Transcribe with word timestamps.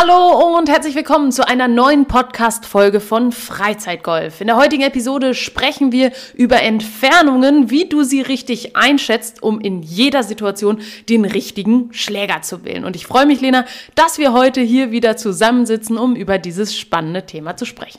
Hallo 0.00 0.56
und 0.56 0.68
herzlich 0.68 0.94
willkommen 0.94 1.32
zu 1.32 1.48
einer 1.48 1.66
neuen 1.66 2.06
Podcast-Folge 2.06 3.00
von 3.00 3.32
Freizeitgolf. 3.32 4.40
In 4.40 4.46
der 4.46 4.56
heutigen 4.56 4.84
Episode 4.84 5.34
sprechen 5.34 5.90
wir 5.90 6.12
über 6.34 6.62
Entfernungen, 6.62 7.68
wie 7.70 7.88
du 7.88 8.04
sie 8.04 8.20
richtig 8.20 8.76
einschätzt, 8.76 9.42
um 9.42 9.60
in 9.60 9.82
jeder 9.82 10.22
Situation 10.22 10.80
den 11.08 11.24
richtigen 11.24 11.92
Schläger 11.92 12.42
zu 12.42 12.64
wählen. 12.64 12.84
Und 12.84 12.94
ich 12.94 13.08
freue 13.08 13.26
mich, 13.26 13.40
Lena, 13.40 13.64
dass 13.96 14.18
wir 14.18 14.32
heute 14.32 14.60
hier 14.60 14.92
wieder 14.92 15.16
zusammensitzen, 15.16 15.98
um 15.98 16.14
über 16.14 16.38
dieses 16.38 16.78
spannende 16.78 17.26
Thema 17.26 17.56
zu 17.56 17.64
sprechen. 17.64 17.98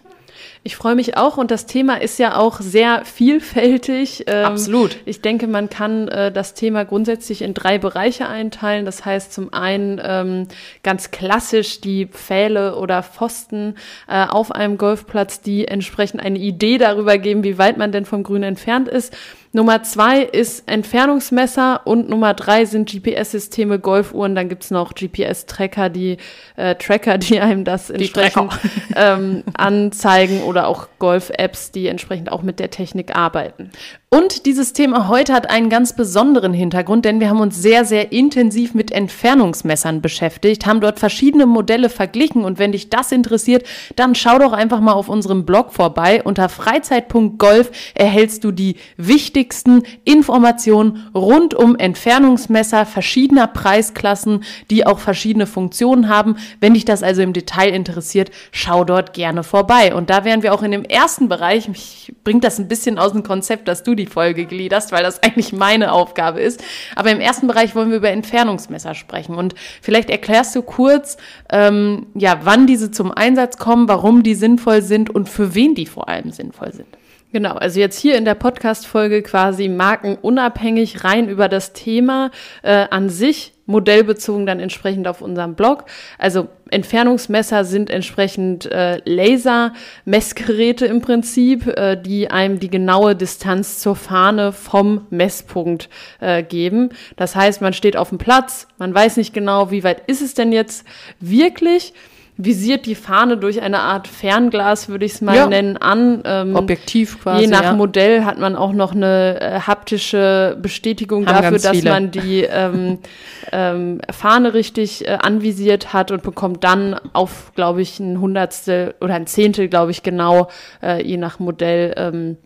Ich 0.62 0.76
freue 0.76 0.96
mich 0.96 1.16
auch 1.16 1.38
und 1.38 1.52
das 1.52 1.68
Thema 1.68 2.02
ist 2.02 2.20
ja 2.20 2.36
auch 2.36 2.60
sehr 2.60 3.06
vielfältig. 3.06 4.26
Ähm, 4.28 4.46
Absolut. 4.46 4.98
Ich 5.06 5.22
denke, 5.22 5.48
man 5.48 5.70
kann 5.70 6.10
äh, 6.10 6.34
das 6.34 6.54
Thema 6.54 6.84
grundsätzlich 6.84 7.42
in 7.42 7.54
drei 7.54 7.78
Bereiche 7.78 8.28
einteilen. 8.28 8.86
Das 8.86 9.06
heißt 9.06 9.32
zum 9.32 9.54
einen 9.54 10.02
ähm, 10.04 10.48
ganz 10.84 11.12
klassisch 11.12 11.80
die 11.80 12.08
Pfähle 12.08 12.76
oder 12.76 13.04
Pfosten 13.04 13.76
äh, 14.10 14.26
auf 14.26 14.52
einem 14.52 14.78
Golfplatz, 14.78 15.40
die 15.40 15.66
entsprechend 15.66 16.22
eine 16.22 16.40
Idee 16.40 16.78
darüber 16.78 17.18
geben, 17.18 17.44
wie 17.44 17.58
weit 17.58 17.78
man 17.78 17.94
denn 17.94 18.06
vom 18.06 18.24
Grün 18.24 18.44
entfernt 18.44 18.90
ist. 18.90 19.16
Nummer 19.52 19.82
zwei 19.82 20.22
ist 20.22 20.68
Entfernungsmesser 20.68 21.82
und 21.86 22.10
Nummer 22.10 22.34
drei 22.34 22.66
sind 22.66 22.92
GPS-Systeme, 22.92 23.80
Golfuhren. 23.80 24.36
Dann 24.36 24.48
gibt's 24.48 24.70
noch 24.70 24.94
GPS-Tracker, 24.94 25.90
die 25.90 26.18
äh, 26.56 26.76
Tracker, 26.76 27.18
die 27.18 27.40
einem 27.40 27.64
das 27.64 27.90
entsprechend 27.90 28.60
ähm, 28.96 29.44
anzeigen 29.56 30.44
oder 30.44 30.68
auch 30.68 30.89
Golf-Apps, 31.00 31.72
die 31.72 31.88
entsprechend 31.88 32.32
auch 32.32 32.42
mit 32.42 32.60
der 32.60 32.70
Technik 32.70 33.16
arbeiten. 33.16 33.72
Und 34.12 34.48
dieses 34.48 34.74
Thema 34.74 35.08
heute 35.08 35.34
hat 35.34 35.52
einen 35.52 35.70
ganz 35.70 35.96
besonderen 35.96 36.52
Hintergrund, 36.52 37.06
denn 37.06 37.20
wir 37.20 37.30
haben 37.30 37.42
uns 37.42 37.62
sehr, 37.62 37.86
sehr 37.86 38.12
intensiv 38.12 38.74
mit 38.74 38.92
Entfernungsmessern 38.92 40.02
beschäftigt, 40.02 40.66
haben 40.66 40.82
dort 40.82 40.98
verschiedene 40.98 41.46
Modelle 41.46 41.90
verglichen 41.90 42.44
und 42.44 42.58
wenn 42.58 42.72
dich 42.72 42.90
das 42.90 43.12
interessiert, 43.12 43.68
dann 43.96 44.16
schau 44.16 44.40
doch 44.40 44.52
einfach 44.52 44.80
mal 44.80 44.94
auf 44.94 45.10
unserem 45.10 45.46
Blog 45.46 45.72
vorbei. 45.74 46.24
Unter 46.24 46.50
freizeit.golf 46.50 47.70
erhältst 47.94 48.44
du 48.44 48.52
die 48.52 48.78
wichtigsten 48.98 49.84
Informationen 50.06 51.08
rund 51.14 51.54
um 51.54 51.76
Entfernungsmesser 51.76 52.88
verschiedener 52.88 53.46
Preisklassen, 53.46 54.44
die 54.72 54.88
auch 54.88 54.98
verschiedene 54.98 55.46
Funktionen 55.46 56.10
haben. 56.10 56.38
Wenn 56.60 56.74
dich 56.74 56.86
das 56.86 57.04
also 57.04 57.22
im 57.22 57.34
Detail 57.34 57.70
interessiert, 57.76 58.32
schau 58.52 58.84
dort 58.86 59.14
gerne 59.14 59.44
vorbei. 59.44 59.94
Und 59.94 60.10
da 60.10 60.26
wären 60.26 60.42
wir 60.42 60.52
auch 60.52 60.64
in 60.64 60.72
dem 60.72 60.84
ersten 60.90 61.30
Bereich, 61.30 61.68
mich 61.68 62.14
bringt 62.24 62.44
das 62.44 62.60
ein 62.60 62.68
bisschen 62.68 62.98
aus 62.98 63.12
dem 63.12 63.24
Konzept, 63.24 63.68
dass 63.68 63.84
du 63.84 63.96
die 63.96 64.06
Folge 64.06 64.46
gliederst, 64.46 64.92
weil 64.92 65.04
das 65.04 65.22
eigentlich 65.24 65.54
meine 65.54 65.92
Aufgabe 65.92 66.42
ist. 66.42 66.64
Aber 66.96 67.12
im 67.12 67.20
ersten 67.20 67.48
Bereich 67.48 67.76
wollen 67.76 67.90
wir 67.90 67.98
über 67.98 68.10
Entfernungsmesser 68.10 68.96
sprechen. 68.96 69.36
Und 69.36 69.56
vielleicht 69.82 70.10
erklärst 70.10 70.56
du 70.56 70.62
kurz, 70.62 71.18
ähm, 71.52 72.08
ja, 72.16 72.40
wann 72.44 72.68
diese 72.68 72.92
zum 72.92 73.12
Einsatz 73.12 73.58
kommen, 73.58 73.88
warum 73.88 74.24
die 74.24 74.36
sinnvoll 74.36 74.82
sind 74.82 75.10
und 75.10 75.30
für 75.30 75.56
wen 75.56 75.76
die 75.76 75.86
vor 75.86 76.10
allem 76.10 76.32
sinnvoll 76.32 76.74
sind. 76.74 76.88
Genau, 77.32 77.54
also 77.54 77.80
jetzt 77.80 78.00
hier 78.00 78.18
in 78.18 78.26
der 78.26 78.34
Podcast-Folge 78.34 79.22
quasi 79.22 79.70
markenunabhängig 79.70 81.04
rein 81.04 81.30
über 81.30 81.48
das 81.48 81.74
Thema 81.74 82.32
äh, 82.64 82.88
an 82.90 83.10
sich, 83.10 83.54
modellbezogen 83.70 84.48
dann 84.48 84.60
entsprechend 84.60 85.08
auf 85.08 85.22
unserem 85.22 85.54
Blog. 85.54 85.86
Also 86.18 86.48
Entfernungsmesser 86.72 87.64
sind 87.64 87.90
entsprechend 87.90 88.66
äh, 88.66 89.00
Laser-Messgeräte 89.06 90.88
im 90.88 91.02
Prinzip, 91.02 91.68
äh, 91.68 91.96
die 91.96 92.32
einem 92.32 92.60
die 92.60 92.70
genaue 92.70 93.16
Distanz 93.16 93.80
zur 93.80 93.96
Fahne 93.96 94.52
vom 94.52 95.06
Messpunkt 95.12 95.90
äh, 96.20 96.42
geben. 96.42 96.90
Das 97.16 97.36
heißt, 97.36 97.62
man 97.62 97.74
steht 97.74 97.96
auf 97.96 98.10
dem 98.10 98.18
Platz, 98.18 98.68
man 98.80 98.94
weiß 98.94 99.18
nicht 99.18 99.34
genau, 99.34 99.70
wie 99.70 99.84
weit 99.84 100.02
ist 100.08 100.22
es 100.22 100.34
denn 100.34 100.52
jetzt 100.52 100.86
wirklich 101.20 101.94
visiert 102.42 102.86
die 102.86 102.96
Fahne 102.96 103.36
durch 103.36 103.62
eine 103.62 103.80
Art 103.80 104.08
Fernglas, 104.08 104.88
würde 104.88 105.06
ich 105.06 105.16
es 105.16 105.22
mal 105.22 105.36
ja. 105.36 105.48
nennen, 105.48 105.76
an. 105.76 106.24
Ähm, 106.24 106.56
Objektiv 106.56 107.22
quasi. 107.22 107.42
Je 107.42 107.48
nach 107.48 107.64
ja. 107.64 107.74
Modell 107.74 108.24
hat 108.24 108.40
man 108.40 108.56
auch 108.56 108.72
noch 108.72 108.96
eine 108.96 109.42
äh, 109.42 109.60
haptische 109.60 110.58
Bestätigung 110.62 111.28
Haben 111.28 111.42
dafür, 111.42 111.60
dass 111.60 111.84
man 111.84 112.12
die 112.12 112.44
ähm, 112.44 113.00
ähm, 113.52 114.00
Fahne 114.10 114.54
richtig 114.54 115.06
äh, 115.06 115.18
anvisiert 115.22 115.92
hat 115.92 116.12
und 116.12 116.24
bekommt 116.24 116.64
dann 116.64 116.96
auf, 117.12 117.52
glaube 117.56 117.82
ich, 117.82 118.00
ein 118.00 118.22
Hundertstel 118.22 118.96
oder 119.02 119.16
ein 119.16 119.28
Zehntel, 119.28 119.68
glaube 119.68 119.92
ich, 119.92 120.02
genau, 120.02 120.48
äh, 120.82 121.06
je 121.06 121.18
nach 121.18 121.40
Modell, 121.40 121.94
ähm, 121.98 122.38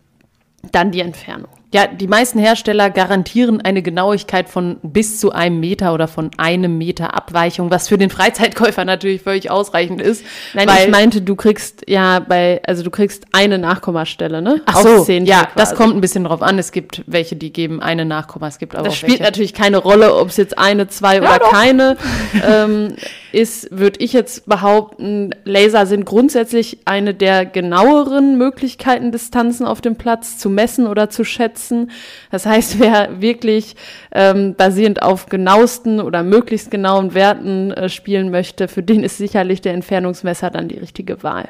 dann 0.72 0.90
die 0.90 1.00
Entfernung. 1.00 1.50
Ja, 1.74 1.88
die 1.88 2.06
meisten 2.06 2.38
Hersteller 2.38 2.88
garantieren 2.88 3.60
eine 3.60 3.82
Genauigkeit 3.82 4.48
von 4.48 4.76
bis 4.84 5.18
zu 5.18 5.32
einem 5.32 5.58
Meter 5.58 5.92
oder 5.92 6.06
von 6.06 6.30
einem 6.36 6.78
Meter 6.78 7.14
Abweichung, 7.14 7.68
was 7.72 7.88
für 7.88 7.98
den 7.98 8.10
Freizeitkäufer 8.10 8.84
natürlich 8.84 9.22
völlig 9.22 9.50
ausreichend 9.50 10.00
ist. 10.00 10.24
Nein, 10.52 10.68
ich 10.84 10.88
meinte, 10.88 11.20
du 11.20 11.34
kriegst 11.34 11.82
ja 11.88 12.20
bei, 12.20 12.62
also 12.64 12.84
du 12.84 12.90
kriegst 12.90 13.24
eine 13.32 13.58
Nachkommastelle, 13.58 14.40
ne? 14.40 14.62
Ach 14.66 14.82
so, 14.82 15.04
ja, 15.10 15.48
das 15.56 15.74
kommt 15.74 15.96
ein 15.96 16.00
bisschen 16.00 16.22
drauf 16.22 16.42
an. 16.42 16.60
Es 16.60 16.70
gibt 16.70 17.02
welche, 17.08 17.34
die 17.34 17.52
geben 17.52 17.82
eine 17.82 18.04
Nachkomma, 18.04 18.46
es 18.46 18.58
gibt 18.58 18.76
aber 18.76 18.84
das 18.84 18.94
spielt 18.96 19.18
welche. 19.18 19.24
natürlich 19.24 19.52
keine 19.52 19.78
Rolle, 19.78 20.14
ob 20.14 20.28
es 20.28 20.36
jetzt 20.36 20.56
eine, 20.56 20.86
zwei 20.86 21.16
ja, 21.16 21.22
oder 21.22 21.38
doch. 21.40 21.50
keine 21.50 21.96
ähm, 22.46 22.94
ist, 23.32 23.76
würde 23.76 23.98
ich 23.98 24.12
jetzt 24.12 24.46
behaupten, 24.46 25.34
Laser 25.42 25.86
sind 25.86 26.04
grundsätzlich 26.04 26.78
eine 26.84 27.14
der 27.14 27.44
genaueren 27.44 28.38
Möglichkeiten, 28.38 29.10
Distanzen 29.10 29.66
auf 29.66 29.80
dem 29.80 29.96
Platz 29.96 30.38
zu 30.38 30.48
messen 30.48 30.86
oder 30.86 31.10
zu 31.10 31.24
schätzen 31.24 31.63
setzen. 31.64 31.90
Das 32.30 32.46
heißt, 32.46 32.78
wer 32.80 33.20
wirklich 33.20 33.76
ähm, 34.12 34.54
basierend 34.54 35.02
auf 35.02 35.26
genauesten 35.26 36.00
oder 36.00 36.22
möglichst 36.22 36.70
genauen 36.70 37.14
Werten 37.14 37.72
äh, 37.72 37.88
spielen 37.88 38.30
möchte, 38.30 38.68
für 38.68 38.82
den 38.82 39.02
ist 39.02 39.18
sicherlich 39.18 39.60
der 39.60 39.74
Entfernungsmesser 39.74 40.50
dann 40.50 40.68
die 40.68 40.78
richtige 40.78 41.22
Wahl. 41.22 41.48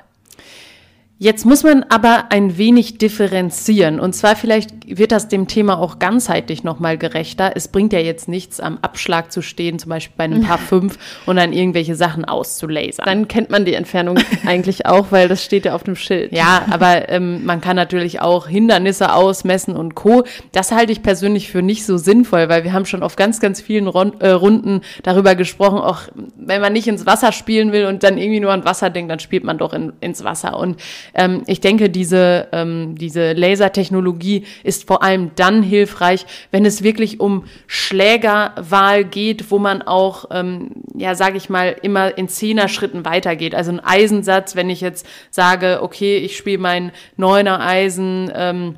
Jetzt 1.16 1.46
muss 1.46 1.62
man 1.62 1.84
aber 1.90 2.26
ein 2.30 2.58
wenig 2.58 2.98
differenzieren. 2.98 4.00
Und 4.00 4.14
zwar 4.14 4.34
vielleicht 4.34 4.98
wird 4.98 5.12
das 5.12 5.28
dem 5.28 5.46
Thema 5.46 5.78
auch 5.78 6.00
ganzheitlich 6.00 6.64
nochmal 6.64 6.98
gerechter. 6.98 7.52
Es 7.54 7.68
bringt 7.68 7.92
ja 7.92 8.00
jetzt 8.00 8.26
nichts, 8.26 8.58
am 8.58 8.78
Abschlag 8.82 9.30
zu 9.30 9.40
stehen, 9.40 9.78
zum 9.78 9.90
Beispiel 9.90 10.14
bei 10.16 10.24
einem 10.24 10.42
Paar 10.42 10.58
5 10.64 10.98
und 11.26 11.36
dann 11.36 11.52
irgendwelche 11.52 11.94
Sachen 11.94 12.24
auszulasern. 12.24 13.06
Dann 13.06 13.28
kennt 13.28 13.48
man 13.48 13.64
die 13.64 13.74
Entfernung 13.74 14.18
eigentlich 14.46 14.86
auch, 14.86 15.12
weil 15.12 15.28
das 15.28 15.44
steht 15.44 15.66
ja 15.66 15.74
auf 15.76 15.84
dem 15.84 15.94
Schild. 15.94 16.32
Ja, 16.32 16.66
aber 16.68 17.08
ähm, 17.08 17.44
man 17.44 17.60
kann 17.60 17.76
natürlich 17.76 18.20
auch 18.20 18.48
Hindernisse 18.48 19.14
ausmessen 19.14 19.76
und 19.76 19.94
Co. 19.94 20.24
Das 20.50 20.72
halte 20.72 20.90
ich 20.90 21.04
persönlich 21.04 21.48
für 21.48 21.62
nicht 21.62 21.86
so 21.86 21.96
sinnvoll, 21.96 22.48
weil 22.48 22.64
wir 22.64 22.72
haben 22.72 22.86
schon 22.86 23.04
auf 23.04 23.14
ganz, 23.14 23.38
ganz 23.38 23.60
vielen 23.60 23.86
Rund, 23.86 24.20
äh, 24.20 24.30
Runden 24.30 24.80
darüber 25.04 25.36
gesprochen, 25.36 25.78
auch 25.78 26.02
wenn 26.36 26.60
man 26.60 26.72
nicht 26.72 26.88
ins 26.88 27.06
Wasser 27.06 27.30
spielen 27.30 27.70
will 27.70 27.86
und 27.86 28.02
dann 28.02 28.18
irgendwie 28.18 28.40
nur 28.40 28.52
an 28.52 28.64
Wasser 28.64 28.90
denkt, 28.90 29.12
dann 29.12 29.20
spielt 29.20 29.44
man 29.44 29.58
doch 29.58 29.72
in, 29.72 29.92
ins 30.00 30.24
Wasser. 30.24 30.58
Und 30.58 30.76
ähm, 31.14 31.42
ich 31.46 31.60
denke, 31.60 31.90
diese, 31.90 32.48
ähm, 32.52 32.96
diese 32.96 33.32
Lasertechnologie 33.32 34.44
ist 34.62 34.86
vor 34.86 35.02
allem 35.02 35.32
dann 35.36 35.62
hilfreich, 35.62 36.26
wenn 36.50 36.64
es 36.64 36.82
wirklich 36.82 37.20
um 37.20 37.44
Schlägerwahl 37.66 39.04
geht, 39.04 39.50
wo 39.50 39.58
man 39.58 39.82
auch, 39.82 40.26
ähm, 40.30 40.70
ja, 40.94 41.14
sage 41.14 41.36
ich 41.36 41.48
mal, 41.50 41.76
immer 41.82 42.16
in 42.16 42.28
Zehner-Schritten 42.28 43.04
weitergeht. 43.04 43.54
Also 43.54 43.72
ein 43.72 43.80
Eisensatz, 43.80 44.56
wenn 44.56 44.70
ich 44.70 44.80
jetzt 44.80 45.06
sage, 45.30 45.80
okay, 45.82 46.18
ich 46.18 46.36
spiele 46.36 46.58
mein 46.58 46.92
Neuner 47.16 47.60
Eisen, 47.60 48.30
ähm, 48.34 48.76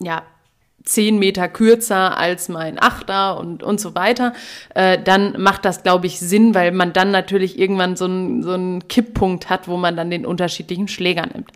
ja, 0.00 0.22
zehn 0.84 1.18
Meter 1.18 1.48
kürzer 1.48 2.16
als 2.18 2.48
mein 2.48 2.80
Achter 2.80 3.38
und, 3.38 3.62
und 3.62 3.80
so 3.80 3.94
weiter, 3.94 4.32
äh, 4.74 4.98
dann 5.02 5.40
macht 5.40 5.64
das, 5.64 5.82
glaube 5.82 6.06
ich, 6.06 6.18
Sinn, 6.18 6.54
weil 6.54 6.72
man 6.72 6.92
dann 6.92 7.10
natürlich 7.10 7.58
irgendwann 7.58 7.96
so 7.96 8.06
einen 8.06 8.42
so 8.42 8.52
einen 8.52 8.88
Kipppunkt 8.88 9.50
hat, 9.50 9.68
wo 9.68 9.76
man 9.76 9.96
dann 9.96 10.10
den 10.10 10.26
unterschiedlichen 10.26 10.88
Schläger 10.88 11.26
nimmt. 11.26 11.50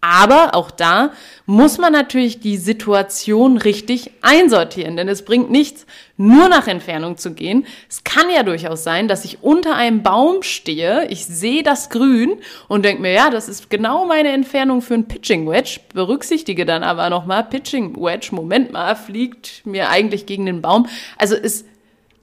Aber 0.00 0.54
auch 0.54 0.70
da 0.70 1.12
muss 1.46 1.78
man 1.78 1.92
natürlich 1.92 2.38
die 2.38 2.58
Situation 2.58 3.56
richtig 3.56 4.10
einsortieren, 4.20 4.96
denn 4.96 5.08
es 5.08 5.24
bringt 5.24 5.50
nichts, 5.50 5.86
nur 6.16 6.48
nach 6.48 6.68
Entfernung 6.68 7.16
zu 7.16 7.32
gehen. 7.32 7.66
Es 7.88 8.04
kann 8.04 8.30
ja 8.30 8.42
durchaus 8.42 8.84
sein, 8.84 9.08
dass 9.08 9.24
ich 9.24 9.42
unter 9.42 9.74
einem 9.74 10.02
Baum 10.02 10.42
stehe, 10.42 11.06
ich 11.08 11.24
sehe 11.24 11.62
das 11.62 11.90
Grün 11.90 12.38
und 12.68 12.84
denke 12.84 13.02
mir, 13.02 13.12
ja, 13.12 13.30
das 13.30 13.48
ist 13.48 13.70
genau 13.70 14.04
meine 14.04 14.30
Entfernung 14.30 14.82
für 14.82 14.94
ein 14.94 15.08
Pitching 15.08 15.48
Wedge, 15.48 15.80
berücksichtige 15.92 16.66
dann 16.66 16.82
aber 16.82 17.10
nochmal, 17.10 17.44
Pitching 17.44 17.96
Wedge, 17.96 18.28
Moment 18.32 18.72
mal, 18.72 18.94
fliegt 18.96 19.64
mir 19.64 19.88
eigentlich 19.88 20.26
gegen 20.26 20.46
den 20.46 20.62
Baum. 20.62 20.86
Also 21.16 21.34
es 21.34 21.64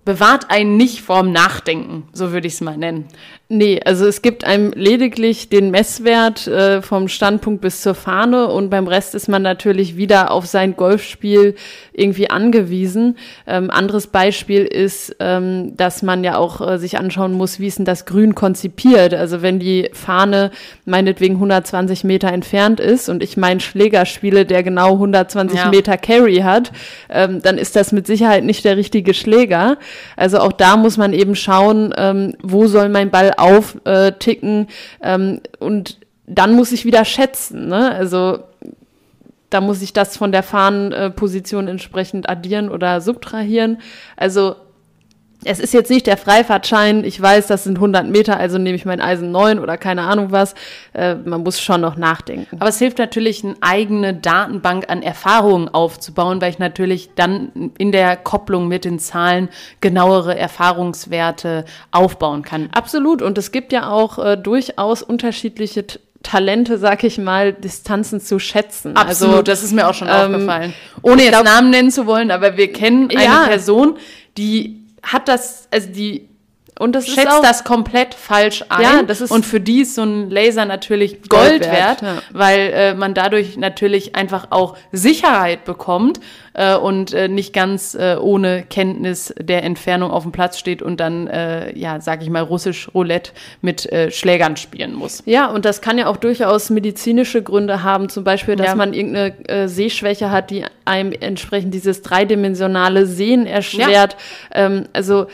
bewahrt 0.06 0.50
einen 0.50 0.78
nicht 0.78 1.02
vorm 1.02 1.32
Nachdenken, 1.32 2.08
so 2.14 2.32
würde 2.32 2.48
ich 2.48 2.54
es 2.54 2.62
mal 2.62 2.78
nennen. 2.78 3.08
Nee, 3.50 3.82
also 3.84 4.08
es 4.08 4.22
gibt 4.22 4.46
einem 4.46 4.72
lediglich 4.72 5.50
den 5.50 5.70
Messwert 5.70 6.48
äh, 6.48 6.82
vom 6.82 7.10
Standpunkt 7.10 7.60
bis 7.60 7.82
zur 7.82 7.94
Fahne 7.94 8.48
und 8.48 8.70
beim 8.70 8.88
Rest 8.88 9.16
ist 9.16 9.28
man 9.28 9.42
natürlich 9.42 9.98
wieder 9.98 10.32
auf 10.32 10.46
sein 10.46 10.78
Golfspiel 10.78 11.56
irgendwie 11.92 12.30
angewiesen. 12.30 13.18
Ähm, 13.46 13.70
anderes 13.70 14.08
Beispiel 14.08 14.64
ist, 14.64 15.18
ähm, 15.20 15.76
dass 15.76 16.02
man 16.02 16.24
ja 16.24 16.38
auch 16.38 16.62
äh, 16.68 16.78
sich 16.80 16.98
anschauen 16.98 17.34
muss, 17.34 17.60
wie 17.60 17.68
ist 17.68 17.80
denn 17.80 17.86
das 17.86 18.06
Grün 18.06 18.34
konzipiert. 18.34 19.14
Also 19.14 19.42
wenn 19.42 19.60
die 19.60 19.90
Fahne 19.92 20.50
meinetwegen 20.86 21.36
120 21.36 22.06
Meter 22.06 22.30
entfernt 22.30 22.80
ist 22.80 23.10
und 23.10 23.22
ich 23.22 23.36
meinen 23.36 23.60
Schläger 23.60 24.06
spiele, 24.06 24.46
der 24.46 24.64
genau 24.64 24.94
120 24.94 25.60
ja. 25.60 25.70
Meter 25.70 25.98
Carry 25.98 26.38
hat, 26.38 26.72
ähm, 27.10 27.42
dann 27.42 27.58
ist 27.58 27.76
das 27.76 27.92
mit 27.92 28.08
Sicherheit 28.08 28.46
nicht 28.46 28.64
der 28.64 28.78
richtige 28.78 29.14
Schläger. 29.14 29.78
Also 30.16 30.40
auch 30.40 30.54
da 30.54 30.78
muss 30.78 30.96
man 30.96 31.12
eben 31.12 31.36
schauen, 31.36 31.94
ähm, 31.98 32.36
wo 32.42 32.68
soll 32.68 32.88
mein 32.88 33.12
Ball 33.12 33.33
aufticken 33.38 34.68
ähm, 35.02 35.42
und 35.60 36.00
dann 36.26 36.56
muss 36.56 36.72
ich 36.72 36.86
wieder 36.86 37.06
schätzen. 37.06 37.68
Ne? 37.68 37.92
Also 37.92 38.40
da 39.50 39.62
muss 39.62 39.82
ich 39.82 39.94
das 39.94 40.18
von 40.18 40.32
der 40.32 40.44
Fahnenposition 40.44 41.68
entsprechend 41.68 42.28
addieren 42.30 42.70
oder 42.70 43.02
subtrahieren. 43.02 43.80
Also 44.16 44.56
es 45.46 45.60
ist 45.60 45.74
jetzt 45.74 45.90
nicht 45.90 46.08
der 46.08 46.18
Freifahrtschein, 46.18 47.04
ich 47.04 47.22
weiß, 47.22 47.48
das 47.48 47.64
sind 47.64 47.78
100 47.78 48.08
Meter, 48.08 48.38
also 48.38 48.58
nehme 48.58 48.76
ich 48.76 48.86
mein 48.86 49.02
Eisen 49.02 49.32
9 49.32 49.60
oder 49.60 49.78
keine 49.78 50.04
Ahnung 50.04 50.32
was. 50.32 50.56
Äh, 50.94 51.16
man 51.16 51.44
muss 51.44 51.62
schon 51.62 51.82
noch 51.82 51.96
nachdenken. 51.96 52.58
Aber 52.60 52.70
es 52.70 52.80
hilft 52.80 52.98
natürlich, 52.98 53.44
eine 53.44 53.56
eigene 53.62 54.14
Datenbank 54.14 54.90
an 54.90 55.02
Erfahrungen 55.02 55.70
aufzubauen, 55.70 56.42
weil 56.42 56.52
ich 56.52 56.60
natürlich 56.60 57.12
dann 57.16 57.72
in 57.78 57.92
der 57.92 58.16
Kopplung 58.16 58.68
mit 58.68 58.86
den 58.86 59.00
Zahlen 59.00 59.50
genauere 59.82 60.38
Erfahrungswerte 60.38 61.66
aufbauen 61.92 62.44
kann. 62.44 62.70
Absolut. 62.74 63.22
Und 63.22 63.38
es 63.38 63.52
gibt 63.52 63.74
ja 63.74 63.90
auch 63.90 64.20
äh, 64.20 64.38
durchaus 64.38 65.02
unterschiedliche 65.02 65.86
Talente, 66.24 66.78
sag 66.78 67.04
ich 67.04 67.18
mal, 67.18 67.54
Distanzen 67.54 68.22
zu 68.22 68.40
schätzen. 68.40 68.96
Absolut, 68.96 69.34
also, 69.34 69.44
das 69.44 69.64
ist 69.64 69.74
mir 69.74 69.88
auch 69.88 69.94
schon 69.94 70.08
ähm, 70.08 70.34
aufgefallen. 70.34 70.74
Ohne 71.02 71.24
jetzt 71.24 71.32
glaub, 71.32 71.44
Namen 71.44 71.70
nennen 71.70 71.92
zu 71.92 72.08
wollen, 72.08 72.32
aber 72.32 72.58
wir 72.58 72.72
kennen 72.72 73.10
eine 73.12 73.24
ja. 73.24 73.46
Person, 73.46 73.98
die 74.38 74.83
hat 75.04 75.28
das, 75.28 75.68
also 75.72 75.90
die 75.90 76.30
und 76.80 76.94
das 76.94 77.08
schätzt 77.08 77.28
auch, 77.28 77.42
das 77.44 77.64
komplett 77.64 78.16
falsch 78.16 78.64
ein. 78.70 78.82
Ja, 78.82 79.04
das 79.04 79.22
ist 79.22 79.30
und 79.30 79.46
für 79.46 79.60
die 79.60 79.82
ist 79.82 79.94
so 79.94 80.02
ein 80.04 80.32
Laser 80.32 80.66
natürlich 80.66 81.22
Gold, 81.30 81.62
Gold 81.62 81.72
wert, 81.72 82.02
ja. 82.02 82.22
weil 82.32 82.60
äh, 82.74 82.94
man 82.96 83.14
dadurch 83.14 83.58
natürlich 83.58 84.16
einfach 84.16 84.48
auch 84.50 84.76
Sicherheit 84.92 85.66
bekommt 85.66 86.20
äh, 86.54 86.76
und 86.76 87.14
äh, 87.14 87.28
nicht 87.28 87.54
ganz 87.54 87.96
äh, 87.96 88.16
ohne 88.20 88.64
Kenntnis 88.64 89.34
der 89.40 89.64
Entfernung 89.64 90.12
auf 90.12 90.24
dem 90.24 90.32
Platz 90.32 90.60
steht 90.60 90.82
und 90.82 91.00
dann, 91.00 91.28
äh, 91.28 91.78
ja, 91.78 92.00
sag 92.02 92.22
ich 92.22 92.30
mal, 92.30 92.42
russisch 92.42 92.90
Roulette 92.94 93.32
mit 93.62 93.92
äh, 93.92 94.12
Schlägern 94.12 94.58
spielen 94.58 94.94
muss. 94.94 95.24
Ja, 95.26 95.48
und 95.48 95.66
das 95.66 95.82
kann 95.82 95.98
ja 95.98 96.08
auch 96.08 96.18
durchaus 96.18 96.70
medizinische 96.70 97.42
Gründe 97.42 97.84
haben, 97.84 98.10
zum 98.10 98.24
Beispiel, 98.24 98.56
dass 98.56 98.68
ja. 98.68 98.76
man 98.76 98.94
irgendeine 98.94 99.34
äh, 99.48 99.68
Sehschwäche 99.68 100.32
hat, 100.32 100.52
die 100.52 100.66
einem 100.86 101.12
entsprechend 101.12 101.74
dieses 101.74 102.02
dreidimensionale 102.02 103.06
Sehen 103.06 103.46
erschwert. 103.46 104.18
Ja. 104.54 104.66
Ähm, 104.66 104.86
also 104.94 105.28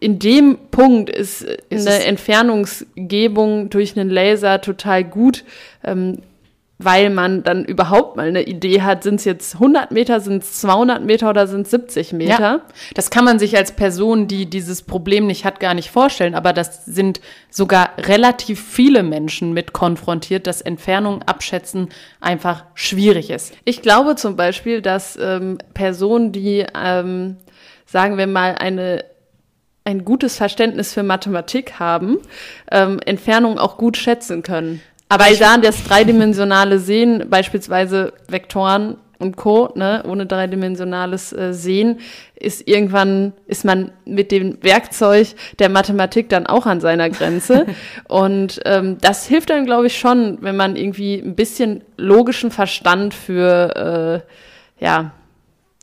in 0.00 0.18
dem 0.18 0.58
Punkt 0.70 1.10
ist, 1.10 1.42
ist 1.68 1.86
eine 1.86 2.04
Entfernungsgebung 2.04 3.70
durch 3.70 3.98
einen 3.98 4.10
Laser 4.10 4.60
total 4.60 5.04
gut. 5.04 5.44
Ähm, 5.84 6.18
weil 6.84 7.10
man 7.10 7.42
dann 7.42 7.64
überhaupt 7.64 8.16
mal 8.16 8.28
eine 8.28 8.42
Idee 8.42 8.82
hat, 8.82 9.02
sind 9.02 9.16
es 9.16 9.24
jetzt 9.24 9.54
100 9.54 9.90
Meter, 9.90 10.20
sind 10.20 10.42
es 10.42 10.60
200 10.60 11.04
Meter 11.04 11.30
oder 11.30 11.46
sind 11.46 11.62
es 11.62 11.70
70 11.70 12.12
Meter? 12.12 12.40
Ja, 12.40 12.60
das 12.94 13.10
kann 13.10 13.24
man 13.24 13.38
sich 13.38 13.56
als 13.56 13.72
Person, 13.72 14.28
die 14.28 14.46
dieses 14.46 14.82
Problem 14.82 15.26
nicht 15.26 15.44
hat, 15.44 15.60
gar 15.60 15.74
nicht 15.74 15.90
vorstellen, 15.90 16.34
aber 16.34 16.52
das 16.52 16.84
sind 16.84 17.20
sogar 17.50 17.90
relativ 17.98 18.62
viele 18.62 19.02
Menschen 19.02 19.52
mit 19.52 19.72
konfrontiert, 19.72 20.46
dass 20.46 20.60
Entfernung 20.60 21.22
abschätzen 21.22 21.88
einfach 22.20 22.64
schwierig 22.74 23.30
ist. 23.30 23.54
Ich 23.64 23.82
glaube 23.82 24.16
zum 24.16 24.36
Beispiel, 24.36 24.82
dass 24.82 25.18
ähm, 25.20 25.58
Personen, 25.74 26.32
die, 26.32 26.66
ähm, 26.74 27.36
sagen 27.86 28.18
wir 28.18 28.26
mal, 28.26 28.54
eine 28.54 29.04
ein 29.84 30.04
gutes 30.04 30.36
Verständnis 30.36 30.94
für 30.94 31.02
Mathematik 31.02 31.78
haben, 31.78 32.18
ähm, 32.70 33.00
Entfernung 33.04 33.58
auch 33.58 33.76
gut 33.76 33.96
schätzen 33.96 34.42
können. 34.42 34.80
Aber 35.12 35.26
Weil 35.26 35.36
da 35.36 35.58
das 35.58 35.84
dreidimensionale 35.84 36.78
Sehen, 36.78 37.26
beispielsweise 37.28 38.14
Vektoren 38.28 38.96
und 39.18 39.36
Co., 39.36 39.70
ne, 39.74 40.02
ohne 40.08 40.24
dreidimensionales 40.24 41.34
äh, 41.34 41.52
Sehen, 41.52 42.00
ist 42.34 42.66
irgendwann, 42.66 43.34
ist 43.46 43.66
man 43.66 43.92
mit 44.06 44.32
dem 44.32 44.56
Werkzeug 44.62 45.34
der 45.58 45.68
Mathematik 45.68 46.30
dann 46.30 46.46
auch 46.46 46.64
an 46.64 46.80
seiner 46.80 47.10
Grenze. 47.10 47.66
und 48.08 48.60
ähm, 48.64 48.96
das 49.02 49.26
hilft 49.26 49.50
dann, 49.50 49.66
glaube 49.66 49.88
ich, 49.88 49.98
schon, 49.98 50.38
wenn 50.40 50.56
man 50.56 50.76
irgendwie 50.76 51.18
ein 51.18 51.34
bisschen 51.34 51.82
logischen 51.98 52.50
Verstand 52.50 53.12
für, 53.12 54.22
äh, 54.80 54.82
ja, 54.82 55.12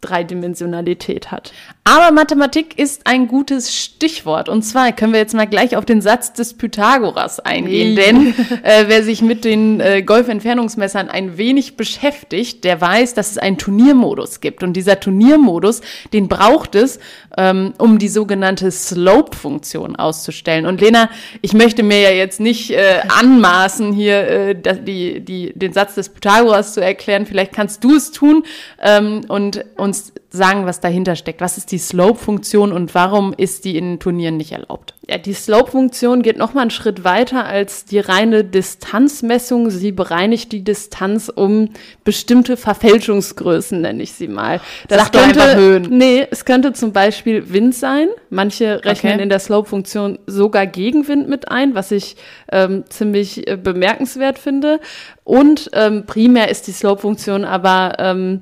Dreidimensionalität 0.02 1.32
hat. 1.32 1.52
Aber 1.84 2.12
Mathematik 2.12 2.78
ist 2.78 3.02
ein 3.06 3.28
gutes 3.28 3.76
Stichwort. 3.76 4.48
Und 4.48 4.62
zwar 4.64 4.92
können 4.92 5.14
wir 5.14 5.20
jetzt 5.20 5.34
mal 5.34 5.48
gleich 5.48 5.76
auf 5.76 5.86
den 5.86 6.02
Satz 6.02 6.34
des 6.34 6.54
Pythagoras 6.54 7.40
eingehen. 7.40 7.96
Denn 7.96 8.34
äh, 8.64 8.86
wer 8.88 9.04
sich 9.04 9.22
mit 9.22 9.44
den 9.44 9.80
äh, 9.80 10.02
Golfentfernungsmessern 10.04 11.10
ein 11.10 11.38
wenig 11.38 11.78
beschäftigt, 11.78 12.64
der 12.64 12.80
weiß, 12.80 13.14
dass 13.14 13.32
es 13.32 13.38
einen 13.38 13.58
Turniermodus 13.58 14.40
gibt. 14.40 14.64
Und 14.64 14.74
dieser 14.74 15.00
Turniermodus, 15.00 15.82
den 16.14 16.28
braucht 16.28 16.76
es, 16.76 17.00
ähm, 17.38 17.74
um 17.78 17.98
die 17.98 18.10
sogenannte 18.10 18.70
Slope-Funktion 18.72 19.96
auszustellen. 19.96 20.66
Und 20.66 20.82
Lena, 20.82 21.10
ich 21.42 21.54
möchte 21.54 21.84
mir 21.84 22.02
ja 22.02 22.12
jetzt 22.12 22.40
nicht 22.40 22.72
äh, 22.72 23.02
anmaßen, 23.08 23.94
hier 23.94 24.28
äh, 24.28 24.56
die, 24.56 25.22
die, 25.22 25.54
den 25.56 25.74
Satz 25.74 25.96
des 25.96 26.10
Pythagoras 26.10 26.74
zu 26.74 26.82
erklären. 26.82 27.26
Vielleicht 27.26 27.54
kannst 27.54 27.84
du 27.84 27.96
es 27.96 28.12
tun 28.12 28.44
ähm, 28.82 29.22
und 29.28 29.66
uns 29.90 30.14
sagen, 30.32 30.66
was 30.66 30.80
dahinter 30.80 31.16
steckt. 31.16 31.42
Was 31.42 31.58
ist 31.58 31.72
die 31.72 31.80
Slope-Funktion 31.80 32.72
und 32.72 32.94
warum 32.94 33.34
ist 33.36 33.66
die 33.66 33.78
in 33.78 34.00
Turnieren 34.00 34.38
nicht 34.38 34.52
erlaubt? 34.52 34.94
Ja, 35.08 35.18
die 35.18 35.34
Slope-Funktion 35.34 36.22
geht 36.22 36.38
noch 36.38 36.54
mal 36.54 36.62
einen 36.62 36.70
Schritt 36.70 37.04
weiter 37.04 37.46
als 37.46 37.86
die 37.86 37.98
reine 37.98 38.44
Distanzmessung. 38.44 39.72
Sie 39.72 39.92
bereinigt 39.92 40.52
die 40.52 40.64
Distanz 40.64 41.30
um 41.30 41.70
bestimmte 42.04 42.58
Verfälschungsgrößen, 42.58 43.82
nenne 43.82 44.04
ich 44.04 44.14
sie 44.14 44.28
mal. 44.28 44.62
Das 44.88 45.00
Sag 45.00 45.14
könnte, 45.14 45.42
einfach 45.42 45.56
Höhen. 45.56 45.88
Nee, 45.90 46.28
es 46.30 46.46
könnte 46.46 46.74
zum 46.74 46.94
Beispiel 46.94 47.52
Wind 47.52 47.74
sein. 47.74 48.08
Manche 48.30 48.86
rechnen 48.86 49.14
okay. 49.14 49.24
in 49.24 49.30
der 49.30 49.40
Slope-Funktion 49.40 50.20
sogar 50.28 50.68
Gegenwind 50.68 51.28
mit 51.28 51.50
ein, 51.50 51.74
was 51.74 51.92
ich 51.92 52.16
ähm, 52.52 52.84
ziemlich 52.90 53.48
äh, 53.48 53.58
bemerkenswert 53.58 54.38
finde. 54.38 54.80
Und 55.24 55.72
ähm, 55.74 56.06
primär 56.06 56.50
ist 56.50 56.68
die 56.68 56.72
Slope-Funktion 56.72 57.46
aber 57.46 57.96
ähm, 57.98 58.42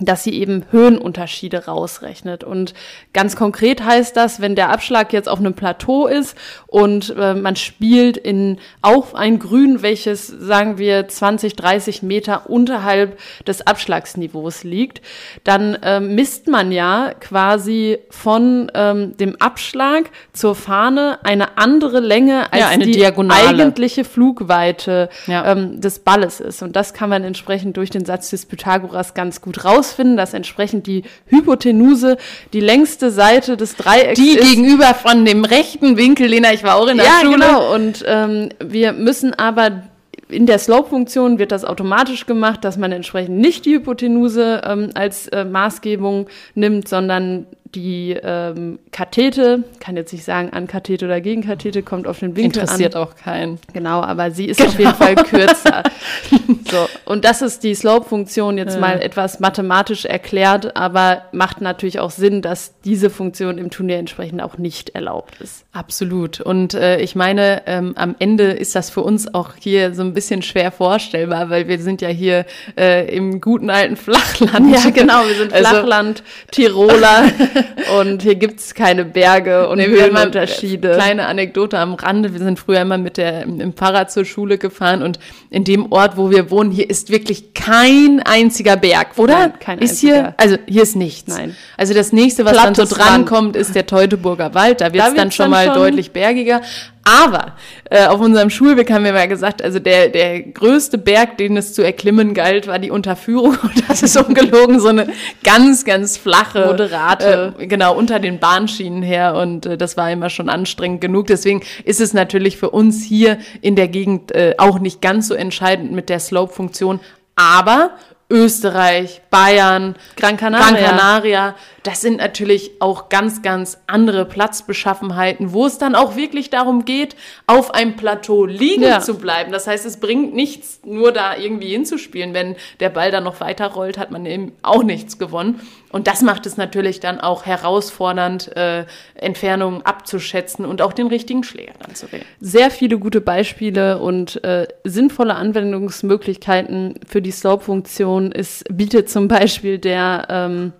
dass 0.00 0.22
sie 0.22 0.34
eben 0.34 0.64
Höhenunterschiede 0.70 1.66
rausrechnet. 1.66 2.44
Und 2.44 2.72
ganz 3.12 3.34
konkret 3.34 3.84
heißt 3.84 4.16
das, 4.16 4.40
wenn 4.40 4.54
der 4.54 4.70
Abschlag 4.70 5.12
jetzt 5.12 5.28
auf 5.28 5.40
einem 5.40 5.54
Plateau 5.54 6.06
ist 6.06 6.36
und 6.68 7.14
äh, 7.18 7.34
man 7.34 7.56
spielt 7.56 8.16
in 8.16 8.58
auf 8.80 9.16
ein 9.16 9.40
Grün, 9.40 9.82
welches, 9.82 10.28
sagen 10.28 10.78
wir, 10.78 11.08
20, 11.08 11.56
30 11.56 12.04
Meter 12.04 12.48
unterhalb 12.48 13.18
des 13.44 13.66
Abschlagsniveaus 13.66 14.62
liegt, 14.62 15.02
dann 15.42 15.74
äh, 15.74 15.98
misst 15.98 16.46
man 16.46 16.70
ja 16.70 17.12
quasi 17.18 17.98
von 18.08 18.70
ähm, 18.74 19.16
dem 19.16 19.34
Abschlag 19.40 20.10
zur 20.32 20.54
Fahne 20.54 21.18
eine 21.24 21.58
andere 21.58 21.98
Länge 21.98 22.52
als 22.52 22.60
ja, 22.60 22.76
die 22.76 22.92
Diagonale. 22.92 23.48
eigentliche 23.48 24.04
Flugweite 24.04 25.08
ja. 25.26 25.50
ähm, 25.50 25.80
des 25.80 25.98
Balles 25.98 26.38
ist. 26.38 26.62
Und 26.62 26.76
das 26.76 26.94
kann 26.94 27.10
man 27.10 27.24
entsprechend 27.24 27.76
durch 27.76 27.90
den 27.90 28.04
Satz 28.04 28.30
des 28.30 28.46
Pythagoras 28.46 29.14
ganz 29.14 29.40
gut 29.40 29.64
raus 29.64 29.87
herausfinden, 29.88 30.16
dass 30.16 30.34
entsprechend 30.34 30.86
die 30.86 31.02
Hypotenuse 31.26 32.16
die 32.52 32.60
längste 32.60 33.10
Seite 33.10 33.56
des 33.56 33.76
Dreiecks 33.76 34.18
die 34.18 34.30
ist. 34.30 34.44
Die 34.44 34.56
gegenüber 34.56 34.94
von 34.94 35.24
dem 35.24 35.44
rechten 35.44 35.96
Winkel, 35.96 36.28
Lena, 36.28 36.52
ich 36.52 36.62
war 36.62 36.76
auch 36.76 36.88
in 36.88 36.98
der 36.98 37.06
ja, 37.06 37.20
Schule. 37.22 37.40
Ja, 37.40 37.58
genau. 37.58 37.74
Und 37.74 38.04
ähm, 38.06 38.48
wir 38.64 38.92
müssen 38.92 39.34
aber 39.34 39.82
in 40.30 40.44
der 40.44 40.58
Slope-Funktion 40.58 41.38
wird 41.38 41.52
das 41.52 41.64
automatisch 41.64 42.26
gemacht, 42.26 42.62
dass 42.62 42.76
man 42.76 42.92
entsprechend 42.92 43.38
nicht 43.38 43.64
die 43.64 43.76
Hypotenuse 43.76 44.60
ähm, 44.62 44.90
als 44.92 45.28
äh, 45.28 45.46
Maßgebung 45.46 46.26
nimmt, 46.54 46.86
sondern 46.86 47.46
die 47.74 48.18
ähm, 48.22 48.78
Kathete, 48.92 49.64
kann 49.80 49.96
jetzt 49.96 50.12
nicht 50.12 50.24
sagen 50.24 50.50
an 50.50 50.66
Kathete 50.66 51.04
oder 51.04 51.20
gegen 51.20 51.42
Kathete, 51.42 51.82
kommt 51.82 52.06
auf 52.06 52.20
den 52.20 52.36
Winkel 52.36 52.62
Interessiert 52.62 52.96
an. 52.96 53.02
auch 53.02 53.16
keinen. 53.16 53.58
Genau, 53.72 54.00
aber 54.00 54.30
sie 54.30 54.46
ist 54.46 54.58
genau. 54.58 54.70
auf 54.70 54.78
jeden 54.78 54.94
Fall 54.94 55.14
kürzer. 55.16 55.82
so, 56.70 56.88
und 57.04 57.24
das 57.24 57.42
ist 57.42 57.62
die 57.64 57.74
Slope-Funktion 57.74 58.58
jetzt 58.58 58.74
ja. 58.74 58.80
mal 58.80 59.00
etwas 59.00 59.40
mathematisch 59.40 60.04
erklärt, 60.04 60.76
aber 60.76 61.22
macht 61.32 61.60
natürlich 61.60 62.00
auch 62.00 62.10
Sinn, 62.10 62.42
dass 62.42 62.80
diese 62.84 63.10
Funktion 63.10 63.58
im 63.58 63.70
Turnier 63.70 63.98
entsprechend 63.98 64.42
auch 64.42 64.58
nicht 64.58 64.90
erlaubt 64.90 65.40
ist. 65.40 65.64
Absolut. 65.72 66.40
Und 66.40 66.74
äh, 66.74 67.00
ich 67.00 67.14
meine, 67.14 67.62
ähm, 67.66 67.92
am 67.96 68.16
Ende 68.18 68.44
ist 68.44 68.74
das 68.74 68.90
für 68.90 69.02
uns 69.02 69.32
auch 69.34 69.50
hier 69.58 69.94
so 69.94 70.02
ein 70.02 70.14
bisschen 70.14 70.42
schwer 70.42 70.72
vorstellbar, 70.72 71.50
weil 71.50 71.68
wir 71.68 71.78
sind 71.78 72.00
ja 72.00 72.08
hier 72.08 72.46
äh, 72.76 73.14
im 73.14 73.40
guten 73.40 73.70
alten 73.70 73.96
Flachland. 73.96 74.72
Ja, 74.72 74.90
genau, 74.90 75.26
wir 75.26 75.34
sind 75.34 75.52
also 75.52 75.68
Flachland, 75.68 76.22
also, 76.22 76.50
Tiroler. 76.50 77.24
und 77.98 78.22
hier 78.22 78.34
gibt's 78.34 78.74
keine 78.74 79.04
Berge 79.04 79.68
und 79.68 79.78
nee, 79.78 79.86
Höhenunterschiede. 79.86 80.92
Kleine 80.92 81.26
Anekdote 81.26 81.78
am 81.78 81.94
Rande. 81.94 82.32
Wir 82.32 82.40
sind 82.40 82.58
früher 82.58 82.80
immer 82.80 82.98
mit 82.98 83.16
der, 83.16 83.42
im 83.42 83.72
Fahrrad 83.72 84.10
zur 84.10 84.24
Schule 84.24 84.58
gefahren 84.58 85.02
und 85.02 85.18
in 85.50 85.64
dem 85.64 85.90
Ort, 85.92 86.16
wo 86.16 86.30
wir 86.30 86.50
wohnen, 86.50 86.70
hier 86.70 86.88
ist 86.88 87.10
wirklich 87.10 87.54
kein 87.54 88.22
einziger 88.24 88.76
Berg, 88.76 89.18
oder? 89.18 89.38
Nein, 89.38 89.52
kein 89.60 89.78
ist 89.78 89.90
einziger. 89.92 90.14
hier, 90.14 90.34
also 90.36 90.56
hier 90.66 90.82
ist 90.82 90.96
nichts. 90.96 91.36
Nein. 91.36 91.56
Also 91.76 91.94
das 91.94 92.12
nächste, 92.12 92.44
was 92.44 92.52
Plattes 92.52 92.76
dann 92.76 92.86
so 92.86 92.96
drankommt, 92.96 93.56
ist 93.56 93.74
der 93.74 93.86
Teutoburger 93.86 94.54
Wald. 94.54 94.80
Da 94.80 94.92
wird's 94.92 95.10
da 95.10 95.14
dann 95.14 95.32
schon 95.32 95.50
mal 95.50 95.66
schon 95.66 95.74
deutlich 95.74 96.12
bergiger. 96.12 96.60
Aber 97.08 97.54
äh, 97.88 98.06
auf 98.06 98.20
unserem 98.20 98.50
Schulweg 98.50 98.90
haben 98.90 99.02
wir 99.02 99.14
mal 99.14 99.28
gesagt, 99.28 99.62
also 99.62 99.78
der, 99.78 100.08
der 100.08 100.42
größte 100.42 100.98
Berg, 100.98 101.38
den 101.38 101.56
es 101.56 101.72
zu 101.72 101.82
erklimmen 101.82 102.34
galt, 102.34 102.66
war 102.66 102.78
die 102.78 102.90
Unterführung. 102.90 103.56
Und 103.62 103.88
das 103.88 104.02
ist 104.02 104.16
ungelogen 104.18 104.78
so 104.78 104.88
eine 104.88 105.08
ganz, 105.42 105.86
ganz 105.86 106.18
flache, 106.18 106.66
moderate, 106.66 107.54
äh, 107.58 107.66
genau, 107.66 107.96
unter 107.96 108.18
den 108.18 108.38
Bahnschienen 108.38 109.02
her. 109.02 109.36
Und 109.36 109.64
äh, 109.64 109.78
das 109.78 109.96
war 109.96 110.10
immer 110.10 110.28
schon 110.28 110.50
anstrengend 110.50 111.00
genug. 111.00 111.28
Deswegen 111.28 111.62
ist 111.84 112.02
es 112.02 112.12
natürlich 112.12 112.58
für 112.58 112.68
uns 112.70 113.02
hier 113.02 113.38
in 113.62 113.74
der 113.74 113.88
Gegend 113.88 114.34
äh, 114.34 114.56
auch 114.58 114.78
nicht 114.78 115.00
ganz 115.00 115.28
so 115.28 115.34
entscheidend 115.34 115.92
mit 115.92 116.10
der 116.10 116.20
Slope-Funktion. 116.20 117.00
Aber 117.36 117.92
Österreich, 118.30 119.22
Bayern, 119.30 119.94
Gran 120.16 120.36
Canaria. 120.36 120.68
Gran 120.68 120.84
Canaria. 120.84 121.54
Das 121.88 122.02
sind 122.02 122.18
natürlich 122.18 122.72
auch 122.80 123.08
ganz, 123.08 123.40
ganz 123.40 123.78
andere 123.86 124.26
Platzbeschaffenheiten, 124.26 125.54
wo 125.54 125.64
es 125.64 125.78
dann 125.78 125.94
auch 125.94 126.16
wirklich 126.16 126.50
darum 126.50 126.84
geht, 126.84 127.16
auf 127.46 127.72
einem 127.74 127.96
Plateau 127.96 128.44
liegen 128.44 128.82
Ja. 128.82 129.00
zu 129.00 129.14
bleiben. 129.16 129.52
Das 129.52 129.66
heißt, 129.66 129.86
es 129.86 129.98
bringt 129.98 130.34
nichts, 130.34 130.80
nur 130.84 131.12
da 131.12 131.34
irgendwie 131.34 131.68
hinzuspielen. 131.68 132.34
Wenn 132.34 132.56
der 132.80 132.90
Ball 132.90 133.10
dann 133.10 133.24
noch 133.24 133.40
weiter 133.40 133.68
rollt, 133.68 133.96
hat 133.96 134.10
man 134.10 134.26
eben 134.26 134.52
auch 134.60 134.82
nichts 134.82 135.18
gewonnen. 135.18 135.60
Und 135.90 136.06
das 136.08 136.20
macht 136.20 136.44
es 136.44 136.58
natürlich 136.58 137.00
dann 137.00 137.18
auch 137.22 137.46
herausfordernd, 137.46 138.54
äh, 138.54 138.84
Entfernungen 139.14 139.80
abzuschätzen 139.80 140.66
und 140.66 140.82
auch 140.82 140.92
den 140.92 141.06
richtigen 141.06 141.42
Schläger 141.42 141.72
dann 141.80 141.94
zu 141.94 142.12
wählen. 142.12 142.24
sehr 142.38 142.70
viele 142.70 142.98
gute 142.98 143.22
Beispiele 143.22 143.98
und 143.98 144.44
äh, 144.44 144.68
sinnvolle 144.84 145.36
Anwendungsmöglichkeiten 145.36 146.96
für 147.06 147.22
die 147.22 147.30
Slope-Funktion 147.30 148.30
ist, 148.32 148.64
bietet 148.70 149.08
zum 149.08 149.26
Beispiel 149.28 149.78
der 149.78 150.26
ähm, 150.28 150.72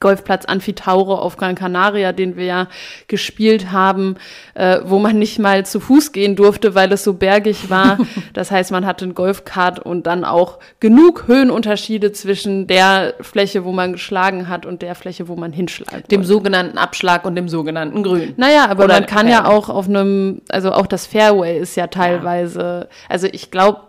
Golfplatz 0.00 0.44
Anfitauro 0.46 1.14
auf 1.14 1.36
Gran 1.36 1.54
Canaria, 1.54 2.12
den 2.12 2.36
wir 2.36 2.44
ja 2.44 2.68
gespielt 3.06 3.70
haben, 3.70 4.16
äh, 4.54 4.80
wo 4.84 4.98
man 4.98 5.18
nicht 5.18 5.38
mal 5.38 5.64
zu 5.64 5.80
Fuß 5.80 6.12
gehen 6.12 6.34
durfte, 6.34 6.74
weil 6.74 6.92
es 6.92 7.04
so 7.04 7.14
bergig 7.14 7.70
war. 7.70 7.98
Das 8.34 8.50
heißt, 8.50 8.72
man 8.72 8.86
hatte 8.86 9.04
einen 9.04 9.14
Golfkart 9.14 9.78
und 9.78 10.06
dann 10.06 10.24
auch 10.24 10.58
genug 10.80 11.26
Höhenunterschiede 11.26 12.12
zwischen 12.12 12.66
der 12.66 13.14
Fläche, 13.20 13.64
wo 13.64 13.72
man 13.72 13.92
geschlagen 13.92 14.48
hat 14.48 14.64
und 14.64 14.80
der 14.80 14.94
Fläche, 14.94 15.28
wo 15.28 15.36
man 15.36 15.52
hinschlagen 15.52 16.04
Dem 16.10 16.20
wollte. 16.20 16.28
sogenannten 16.28 16.78
Abschlag 16.78 17.24
und 17.24 17.36
dem 17.36 17.48
sogenannten 17.48 18.02
Grün. 18.02 18.34
Naja, 18.36 18.68
aber 18.68 18.84
Oder 18.84 18.94
man 18.94 19.06
kann 19.06 19.28
ja 19.28 19.44
auch 19.44 19.68
auf 19.68 19.88
einem, 19.88 20.40
also 20.48 20.72
auch 20.72 20.86
das 20.86 21.06
Fairway 21.06 21.58
ist 21.58 21.76
ja 21.76 21.88
teilweise, 21.88 22.88
also 23.08 23.28
ich 23.30 23.50
glaube, 23.50 23.80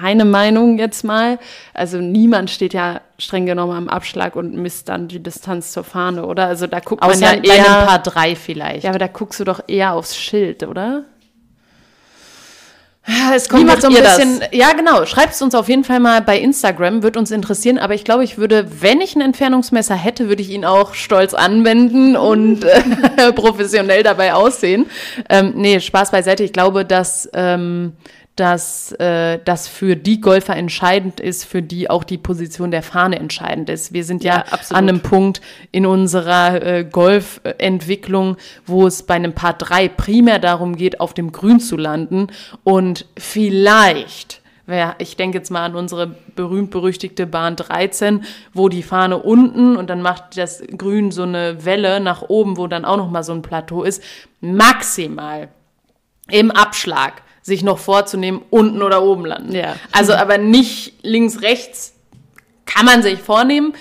meine 0.00 0.24
Meinung 0.24 0.78
jetzt 0.78 1.04
mal, 1.04 1.38
also 1.74 1.98
niemand 1.98 2.50
steht 2.50 2.74
ja 2.74 3.00
streng 3.18 3.46
genommen 3.46 3.76
am 3.76 3.88
Abschlag 3.88 4.36
und 4.36 4.54
misst 4.54 4.88
dann 4.88 5.08
die 5.08 5.22
Distanz 5.22 5.72
zur 5.72 5.84
Fahne, 5.84 6.26
oder? 6.26 6.46
Also 6.46 6.66
da 6.66 6.80
guckt 6.80 7.02
Außer 7.02 7.20
man 7.20 7.44
ja 7.44 7.54
eher, 7.54 7.86
Paar 7.86 8.02
drei 8.02 8.34
vielleicht. 8.36 8.84
ja, 8.84 8.90
aber 8.90 8.98
da 8.98 9.06
guckst 9.08 9.40
du 9.40 9.44
doch 9.44 9.60
eher 9.68 9.92
aufs 9.94 10.16
Schild, 10.16 10.62
oder? 10.62 11.04
Ja, 13.06 13.34
es 13.34 13.48
kommt 13.48 13.68
so 13.80 13.88
ein 13.88 13.94
ihr 13.94 14.02
das? 14.02 14.16
bisschen. 14.16 14.42
Ja, 14.52 14.72
genau. 14.74 15.04
Schreibt 15.06 15.34
es 15.34 15.42
uns 15.42 15.56
auf 15.56 15.68
jeden 15.68 15.82
Fall 15.82 15.98
mal 15.98 16.22
bei 16.22 16.38
Instagram, 16.38 17.02
wird 17.02 17.16
uns 17.16 17.32
interessieren. 17.32 17.78
Aber 17.78 17.94
ich 17.94 18.04
glaube, 18.04 18.22
ich 18.22 18.38
würde, 18.38 18.80
wenn 18.80 19.00
ich 19.00 19.16
ein 19.16 19.20
Entfernungsmesser 19.20 19.96
hätte, 19.96 20.28
würde 20.28 20.40
ich 20.42 20.50
ihn 20.50 20.64
auch 20.64 20.94
stolz 20.94 21.34
anwenden 21.34 22.16
und 22.16 22.64
äh, 23.16 23.32
professionell 23.34 24.04
dabei 24.04 24.34
aussehen. 24.34 24.86
Ähm, 25.28 25.54
nee, 25.56 25.80
Spaß 25.80 26.12
beiseite. 26.12 26.44
Ich 26.44 26.52
glaube, 26.52 26.84
dass. 26.84 27.28
Ähm, 27.34 27.94
dass 28.36 28.92
äh, 28.92 29.38
das 29.44 29.68
für 29.68 29.94
die 29.94 30.20
Golfer 30.20 30.56
entscheidend 30.56 31.20
ist, 31.20 31.44
für 31.44 31.60
die 31.62 31.90
auch 31.90 32.02
die 32.04 32.16
Position 32.18 32.70
der 32.70 32.82
Fahne 32.82 33.18
entscheidend 33.18 33.68
ist. 33.68 33.92
Wir 33.92 34.04
sind 34.04 34.24
ja, 34.24 34.44
Ja, 34.50 34.58
an 34.70 34.88
einem 34.88 35.00
Punkt 35.00 35.40
in 35.70 35.84
unserer 35.84 36.62
äh, 36.62 36.84
Golfentwicklung, 36.84 38.36
wo 38.66 38.86
es 38.86 39.02
bei 39.02 39.14
einem 39.14 39.34
Paar 39.34 39.54
3 39.54 39.88
primär 39.88 40.38
darum 40.38 40.76
geht, 40.76 41.00
auf 41.00 41.14
dem 41.14 41.32
Grün 41.32 41.60
zu 41.60 41.76
landen. 41.76 42.28
Und 42.64 43.06
vielleicht 43.18 44.40
wer- 44.66 44.94
ich 44.98 45.16
denke 45.16 45.38
jetzt 45.38 45.50
mal 45.50 45.64
an 45.66 45.74
unsere 45.74 46.06
berühmt-berüchtigte 46.34 47.26
Bahn 47.26 47.56
13, 47.56 48.24
wo 48.54 48.68
die 48.68 48.82
Fahne 48.82 49.18
unten 49.18 49.76
und 49.76 49.90
dann 49.90 50.00
macht 50.00 50.38
das 50.38 50.62
Grün 50.78 51.10
so 51.10 51.24
eine 51.24 51.64
Welle 51.64 52.00
nach 52.00 52.22
oben, 52.22 52.56
wo 52.56 52.66
dann 52.66 52.84
auch 52.86 52.96
noch 52.96 53.10
mal 53.10 53.24
so 53.24 53.32
ein 53.32 53.42
Plateau 53.42 53.82
ist, 53.82 54.02
maximal 54.40 55.48
im 56.30 56.50
Abschlag 56.50 57.22
sich 57.42 57.62
noch 57.62 57.78
vorzunehmen, 57.78 58.40
unten 58.50 58.82
oder 58.82 59.02
oben 59.02 59.26
landen. 59.26 59.54
Ja. 59.54 59.76
Also 59.90 60.14
aber 60.14 60.38
nicht 60.38 60.94
links, 61.02 61.42
rechts 61.42 61.94
kann 62.64 62.86
man 62.86 63.02
sich 63.02 63.18
vornehmen, 63.18 63.74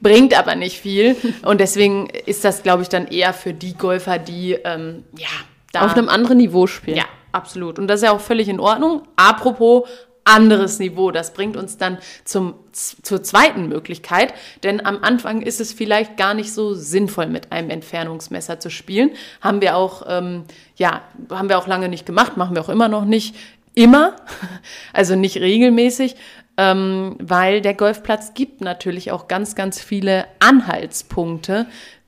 bringt 0.00 0.36
aber 0.36 0.54
nicht 0.56 0.80
viel. 0.80 1.16
Und 1.44 1.60
deswegen 1.60 2.08
ist 2.26 2.44
das, 2.44 2.62
glaube 2.62 2.82
ich, 2.82 2.88
dann 2.88 3.06
eher 3.06 3.32
für 3.32 3.54
die 3.54 3.74
Golfer, 3.74 4.18
die 4.18 4.52
ähm, 4.64 5.04
ja 5.16 5.28
da 5.74 5.86
Auf 5.86 5.96
einem 5.96 6.08
anderen 6.08 6.38
Niveau 6.38 6.66
spielen. 6.66 6.96
ja, 6.96 7.04
absolut. 7.32 7.78
Und 7.78 7.88
das 7.88 8.00
ist 8.00 8.04
ja 8.04 8.12
auch 8.12 8.20
völlig 8.20 8.48
in 8.48 8.60
Ordnung. 8.60 9.02
Apropos 9.16 9.88
anderes 10.24 10.78
Niveau, 10.78 11.10
das 11.10 11.34
bringt 11.34 11.56
uns 11.56 11.76
dann 11.76 11.98
zum, 12.24 12.54
zur 12.72 13.22
zweiten 13.22 13.68
Möglichkeit, 13.68 14.34
denn 14.62 14.84
am 14.84 15.02
Anfang 15.02 15.42
ist 15.42 15.60
es 15.60 15.72
vielleicht 15.72 16.16
gar 16.16 16.34
nicht 16.34 16.52
so 16.52 16.74
sinnvoll, 16.74 17.26
mit 17.26 17.52
einem 17.52 17.70
Entfernungsmesser 17.70 18.58
zu 18.58 18.70
spielen. 18.70 19.10
Haben 19.40 19.60
wir 19.60 19.76
auch, 19.76 20.02
ähm, 20.08 20.44
ja, 20.76 21.02
haben 21.30 21.48
wir 21.48 21.58
auch 21.58 21.66
lange 21.66 21.88
nicht 21.88 22.06
gemacht, 22.06 22.36
machen 22.36 22.56
wir 22.56 22.62
auch 22.62 22.70
immer 22.70 22.88
noch 22.88 23.04
nicht. 23.04 23.36
Immer, 23.74 24.16
also 24.92 25.16
nicht 25.16 25.36
regelmäßig, 25.36 26.16
ähm, 26.56 27.16
weil 27.20 27.60
der 27.60 27.74
Golfplatz 27.74 28.34
gibt 28.34 28.60
natürlich 28.60 29.10
auch 29.10 29.28
ganz, 29.28 29.54
ganz 29.54 29.80
viele 29.80 30.26
Anhaltspunkte 30.38 31.66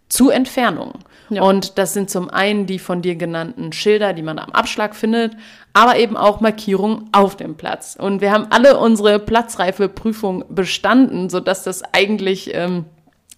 zu 0.09 0.31
Entfernungen. 0.31 0.95
Ja. 1.31 1.43
Und 1.43 1.79
das 1.79 1.93
sind 1.93 2.09
zum 2.09 2.31
einen 2.31 2.67
die 2.67 2.79
von 2.79 3.03
dir 3.03 3.17
genannten 3.17 3.73
Schilder, 3.73 4.13
die 4.13 4.23
man 4.23 4.39
am 4.39 4.51
Abschlag 4.51 4.95
findet, 4.95 5.37
aber 5.73 5.99
eben 5.99 6.17
auch 6.17 6.41
Markierungen 6.41 7.09
auf 7.13 7.37
dem 7.37 7.57
Platz. 7.57 7.97
Und 7.99 8.21
wir 8.21 8.31
haben 8.31 8.47
alle 8.51 8.79
unsere 8.79 9.19
Platzreifeprüfung 9.19 10.45
bestanden, 10.49 11.29
sodass 11.29 11.65
das 11.65 11.83
eigentlich 11.93 12.55
ähm, 12.55 12.85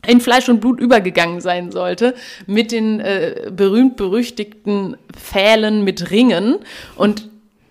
in 0.07 0.21
Fleisch 0.21 0.49
und 0.49 0.61
Blut 0.61 0.81
übergegangen 0.81 1.41
sein 1.41 1.73
sollte, 1.73 2.15
mit 2.47 2.73
den 2.73 3.01
äh, 3.01 3.51
berühmt-berüchtigten 3.51 4.97
Pfählen 5.13 5.83
mit 5.83 6.11
Ringen. 6.11 6.59
Und 6.97 7.29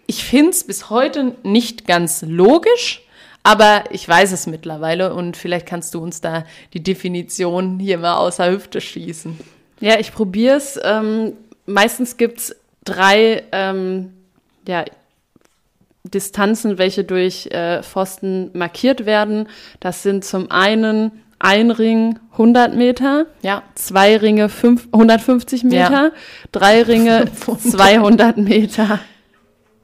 ich 0.07 0.23
finde 0.23 0.49
es 0.51 0.65
bis 0.65 0.89
heute 0.89 1.35
nicht 1.43 1.85
ganz 1.85 2.23
logisch, 2.27 3.06
aber 3.47 3.85
ich 3.91 4.07
weiß 4.07 4.33
es 4.33 4.45
mittlerweile 4.45 5.13
und 5.13 5.37
vielleicht 5.37 5.65
kannst 5.65 5.93
du 5.93 6.01
uns 6.01 6.19
da 6.19 6.43
die 6.73 6.83
Definition 6.83 7.79
hier 7.79 7.97
mal 7.97 8.15
außer 8.17 8.51
Hüfte 8.51 8.81
schießen. 8.81 9.39
Ja, 9.79 9.97
ich 9.99 10.11
probiere 10.13 10.57
es. 10.57 10.77
Ähm, 10.83 11.31
meistens 11.65 12.17
gibt's 12.17 12.53
drei 12.83 13.43
ähm, 13.53 14.11
ja, 14.67 14.83
Distanzen, 16.03 16.77
welche 16.77 17.05
durch 17.05 17.47
äh, 17.47 17.83
Pfosten 17.83 18.49
markiert 18.53 19.05
werden. 19.05 19.47
Das 19.79 20.03
sind 20.03 20.25
zum 20.25 20.51
einen 20.51 21.11
ein 21.39 21.71
Ring 21.71 22.19
100 22.33 22.75
Meter, 22.75 23.27
Ja, 23.43 23.63
zwei 23.75 24.17
Ringe 24.17 24.49
fünf, 24.49 24.87
150 24.91 25.63
Meter, 25.63 25.77
Ja. 25.91 26.11
drei 26.51 26.81
Ringe 26.81 27.25
200 27.59 28.37
Meter. 28.37 28.99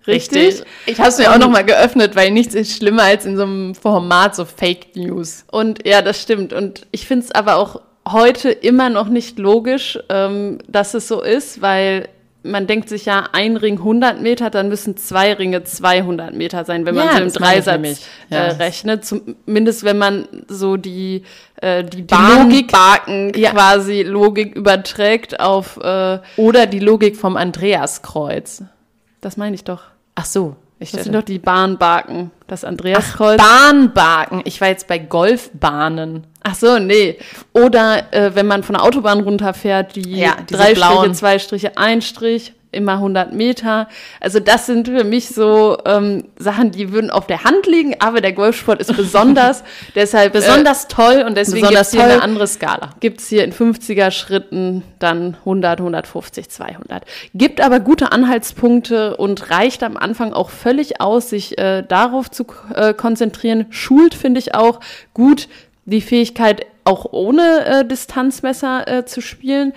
Richtig? 0.07 0.63
Ich 0.85 0.99
habe 0.99 1.09
es 1.09 1.17
mir 1.17 1.29
auch 1.29 1.35
Und- 1.35 1.41
noch 1.41 1.49
mal 1.49 1.63
geöffnet, 1.63 2.15
weil 2.15 2.31
nichts 2.31 2.53
ist 2.55 2.75
schlimmer 2.77 3.03
als 3.03 3.25
in 3.25 3.37
so 3.37 3.43
einem 3.43 3.75
Format 3.75 4.35
so 4.35 4.45
Fake 4.45 4.95
News. 4.95 5.45
Und 5.51 5.85
ja, 5.87 6.01
das 6.01 6.21
stimmt. 6.21 6.51
Und 6.53 6.85
ich 6.91 7.07
finde 7.07 7.25
es 7.25 7.31
aber 7.31 7.55
auch 7.55 7.81
heute 8.09 8.49
immer 8.51 8.89
noch 8.89 9.07
nicht 9.07 9.39
logisch, 9.39 9.97
ähm, 10.09 10.57
dass 10.67 10.93
es 10.93 11.07
so 11.07 11.21
ist, 11.21 11.61
weil 11.61 12.09
man 12.45 12.67
denkt 12.67 12.89
sich 12.89 13.05
ja, 13.05 13.29
ein 13.31 13.55
Ring 13.55 13.77
100 13.79 14.21
Meter, 14.21 14.49
dann 14.49 14.67
müssen 14.67 14.97
zwei 14.97 15.31
Ringe 15.31 15.63
200 15.63 16.33
Meter 16.33 16.65
sein, 16.65 16.85
wenn 16.85 16.95
man 16.95 17.05
Ja, 17.07 17.13
so 17.15 17.23
im 17.23 17.31
Dreisatz 17.31 17.73
nämlich. 17.81 17.99
Ja. 18.29 18.37
äh, 18.39 18.51
rechnet. 18.51 19.05
Zumindest 19.05 19.85
wenn 19.85 19.97
man 19.97 20.27
so 20.49 20.75
die, 20.75 21.23
äh, 21.61 21.85
die, 21.85 22.01
Logik- 22.01 22.07
Bahnbarken 22.73 23.31
Ja. 23.37 23.51
quasi 23.51 24.03
Logik 24.03 24.53
überträgt 24.57 25.39
auf, 25.39 25.77
äh, 25.77 26.19
Oder 26.35 26.65
die 26.65 26.79
Logik 26.79 27.15
vom 27.15 27.37
Andreaskreuz. 27.37 28.63
das 29.21 29.37
meine 29.37 29.55
ich 29.55 29.63
doch. 29.63 29.83
Ach 30.15 30.25
so, 30.25 30.55
ich 30.79 30.91
Das 30.91 31.03
sind 31.05 31.13
doch 31.13 31.23
die 31.23 31.39
Bahnbarken, 31.39 32.31
das 32.47 32.63
Andreaskreuz. 32.63 33.37
Bahnbarken. 33.37 34.41
Ich 34.45 34.59
war 34.59 34.67
jetzt 34.67 34.87
bei 34.87 34.97
Golfbahnen. 34.99 36.27
Ach 36.43 36.55
so, 36.55 36.77
nee. 36.77 37.17
Oder 37.53 38.13
äh, 38.13 38.35
wenn 38.35 38.47
man 38.47 38.63
von 38.63 38.73
der 38.75 38.83
Autobahn 38.83 39.21
runterfährt, 39.21 39.95
die 39.95 40.19
Ja, 40.19 40.35
drei 40.45 40.73
blauen. 40.73 40.97
Striche, 40.97 41.13
zwei 41.13 41.39
Striche, 41.39 41.77
ein 41.77 42.01
Strich, 42.01 42.53
immer 42.73 42.93
100 42.93 43.33
Meter. 43.33 43.87
Also 44.19 44.39
das 44.39 44.65
sind 44.65 44.87
für 44.87 45.03
mich 45.03 45.29
so 45.29 45.77
ähm, 45.85 46.25
Sachen, 46.37 46.71
die 46.71 46.91
würden 46.91 47.09
auf 47.09 47.27
der 47.27 47.43
Hand 47.43 47.65
liegen, 47.67 47.95
aber 47.99 48.21
der 48.21 48.33
Golfsport 48.33 48.79
ist 48.81 48.95
besonders. 48.95 49.63
deshalb 49.95 50.33
Besonders 50.33 50.87
toll 50.87 51.23
und 51.27 51.37
deswegen 51.37 51.61
besonders 51.61 51.91
gibt's 51.91 52.05
hier 52.05 52.13
eine 52.13 52.21
andere 52.21 52.47
Skala. 52.47 52.85
äh, 52.87 52.99
gibt's 52.99 53.27
hier 53.27 53.43
in 53.43 53.53
50er 53.53 54.11
Schritten 54.11 54.83
dann 54.99 55.35
100, 55.39 55.79
150, 55.79 56.49
200. 56.49 57.03
Gibt 57.33 57.61
aber 57.61 57.79
gute 57.79 58.11
Anhaltspunkte 58.11 59.17
und 59.17 59.49
reicht 59.49 59.83
am 59.83 59.97
Anfang 59.97 60.33
auch 60.33 60.49
völlig 60.49 61.01
aus, 61.01 61.29
sich 61.29 61.57
äh, 61.57 61.83
darauf 61.87 62.29
zu 62.31 62.45
äh, 62.73 62.93
konzentrieren. 62.93 63.67
Schult, 63.69 64.13
finde 64.13 64.39
ich 64.39 64.55
auch 64.55 64.79
gut 65.13 65.47
die 65.85 66.01
Fähigkeit, 66.01 66.65
auch 66.85 67.05
ohne 67.11 67.65
äh, 67.65 67.85
Distanzmesser 67.85 68.87
äh, 68.87 69.05
zu 69.05 69.21
spielen. 69.21 69.73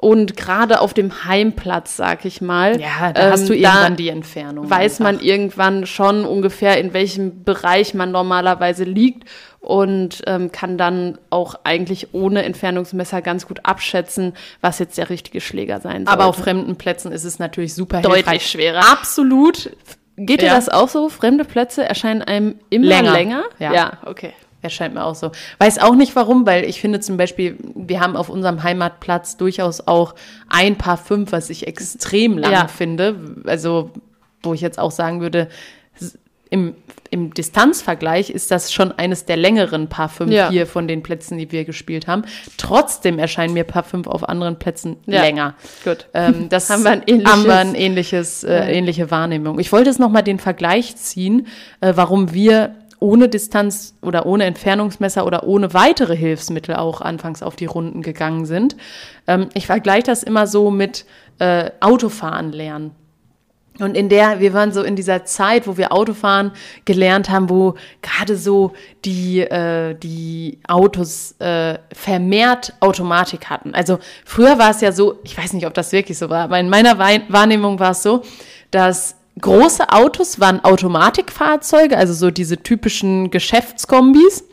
Und 0.00 0.34
gerade 0.34 0.80
auf 0.80 0.94
dem 0.94 1.26
Heimplatz, 1.26 1.96
sag 1.96 2.24
ich 2.24 2.40
mal. 2.40 2.80
Ja, 2.80 3.12
da 3.12 3.26
ähm, 3.26 3.32
hast 3.32 3.50
du 3.50 3.54
irgendwann 3.54 3.96
die 3.96 4.08
Entfernung. 4.08 4.70
Weiß 4.70 4.98
einfach. 4.98 5.12
man 5.12 5.20
irgendwann 5.20 5.84
schon 5.84 6.24
ungefähr, 6.24 6.78
in 6.78 6.94
welchem 6.94 7.44
Bereich 7.44 7.92
man 7.92 8.10
normalerweise 8.10 8.84
liegt 8.84 9.28
und 9.60 10.22
ähm, 10.26 10.50
kann 10.52 10.78
dann 10.78 11.18
auch 11.28 11.54
eigentlich 11.64 12.14
ohne 12.14 12.44
Entfernungsmesser 12.44 13.20
ganz 13.20 13.46
gut 13.46 13.60
abschätzen, 13.64 14.32
was 14.62 14.78
jetzt 14.78 14.96
der 14.96 15.10
richtige 15.10 15.42
Schläger 15.42 15.80
sein 15.80 16.06
soll. 16.06 16.14
Aber 16.14 16.24
auf 16.24 16.36
fremden 16.36 16.76
Plätzen 16.76 17.12
ist 17.12 17.24
es 17.24 17.38
natürlich 17.38 17.74
super 17.74 18.00
Deutlich 18.00 18.24
hilfreich. 18.24 18.46
schwerer. 18.50 18.90
Absolut. 18.90 19.70
Geht 20.16 20.40
dir 20.40 20.50
das 20.50 20.70
auch 20.70 20.88
so? 20.88 21.10
Fremde 21.10 21.44
Plätze 21.44 21.84
erscheinen 21.84 22.22
einem 22.22 22.54
immer 22.70 22.86
länger? 22.86 23.12
länger? 23.12 23.42
Ja. 23.58 23.72
ja, 23.74 23.92
okay. 24.06 24.32
Erscheint 24.62 24.94
mir 24.94 25.04
auch 25.04 25.14
so. 25.14 25.32
Weiß 25.58 25.78
auch 25.78 25.94
nicht 25.94 26.14
warum, 26.16 26.46
weil 26.46 26.64
ich 26.64 26.80
finde 26.80 27.00
zum 27.00 27.16
Beispiel, 27.16 27.56
wir 27.74 28.00
haben 28.00 28.16
auf 28.16 28.28
unserem 28.28 28.62
Heimatplatz 28.62 29.36
durchaus 29.36 29.86
auch 29.86 30.14
ein 30.48 30.76
paar 30.76 30.96
fünf, 30.96 31.32
was 31.32 31.50
ich 31.50 31.66
extrem 31.66 32.38
lang 32.38 32.52
ja. 32.52 32.68
finde. 32.68 33.16
Also, 33.46 33.90
wo 34.42 34.54
ich 34.54 34.60
jetzt 34.60 34.78
auch 34.78 34.90
sagen 34.90 35.20
würde, 35.20 35.48
im, 36.50 36.74
im 37.10 37.32
Distanzvergleich 37.32 38.28
ist 38.28 38.50
das 38.50 38.72
schon 38.72 38.92
eines 38.92 39.24
der 39.24 39.36
längeren 39.36 39.88
Paar 39.88 40.08
5 40.08 40.32
ja. 40.32 40.50
hier 40.50 40.66
von 40.66 40.88
den 40.88 41.02
Plätzen, 41.02 41.38
die 41.38 41.50
wir 41.52 41.64
gespielt 41.64 42.06
haben. 42.06 42.24
Trotzdem 42.56 43.18
erscheinen 43.18 43.54
mir 43.54 43.64
Paar 43.64 43.84
5 43.84 44.06
auf 44.08 44.28
anderen 44.28 44.58
Plätzen 44.58 44.96
ja. 45.06 45.22
länger. 45.22 45.54
Gut. 45.84 46.08
Ähm, 46.12 46.48
das 46.50 46.68
haben 46.68 46.82
wir 46.82 46.90
ein 46.90 47.02
ähnliches, 47.06 47.32
haben 47.32 47.44
wir 47.44 47.56
ein 47.56 47.74
ähnliches 47.74 48.44
äh, 48.44 48.72
ähnliche 48.72 49.10
Wahrnehmung. 49.10 49.60
Ich 49.60 49.72
wollte 49.72 49.90
jetzt 49.90 50.00
nochmal 50.00 50.24
den 50.24 50.38
Vergleich 50.38 50.96
ziehen, 50.96 51.46
äh, 51.80 51.92
warum 51.94 52.34
wir 52.34 52.74
ohne 53.00 53.28
Distanz 53.28 53.94
oder 54.02 54.26
ohne 54.26 54.44
Entfernungsmesser 54.44 55.26
oder 55.26 55.44
ohne 55.44 55.74
weitere 55.74 56.16
Hilfsmittel 56.16 56.76
auch 56.76 57.00
anfangs 57.00 57.42
auf 57.42 57.56
die 57.56 57.66
Runden 57.66 58.02
gegangen 58.02 58.46
sind. 58.46 58.76
Ähm, 59.26 59.48
ich 59.54 59.66
vergleiche 59.66 60.04
das 60.04 60.22
immer 60.22 60.46
so 60.46 60.70
mit 60.70 61.06
äh, 61.38 61.70
Autofahren 61.80 62.52
lernen. 62.52 62.92
Und 63.78 63.96
in 63.96 64.10
der, 64.10 64.40
wir 64.40 64.52
waren 64.52 64.72
so 64.72 64.82
in 64.82 64.94
dieser 64.94 65.24
Zeit, 65.24 65.66
wo 65.66 65.78
wir 65.78 65.92
Autofahren 65.92 66.52
gelernt 66.84 67.30
haben, 67.30 67.48
wo 67.48 67.76
gerade 68.02 68.36
so 68.36 68.72
die, 69.06 69.40
äh, 69.40 69.94
die 69.94 70.58
Autos 70.68 71.34
äh, 71.38 71.78
vermehrt 71.92 72.74
Automatik 72.80 73.48
hatten. 73.48 73.74
Also 73.74 73.98
früher 74.26 74.58
war 74.58 74.70
es 74.70 74.82
ja 74.82 74.92
so, 74.92 75.18
ich 75.24 75.36
weiß 75.36 75.54
nicht, 75.54 75.66
ob 75.66 75.72
das 75.72 75.92
wirklich 75.92 76.18
so 76.18 76.28
war, 76.28 76.44
aber 76.44 76.60
in 76.60 76.68
meiner 76.68 76.98
Wahrnehmung 76.98 77.78
war 77.78 77.92
es 77.92 78.02
so, 78.02 78.22
dass 78.70 79.16
große 79.40 79.90
Autos 79.90 80.40
waren 80.40 80.62
Automatikfahrzeuge, 80.64 81.96
also 81.96 82.12
so 82.12 82.30
diese 82.30 82.62
typischen 82.62 83.30
Geschäftskombis. 83.30 84.44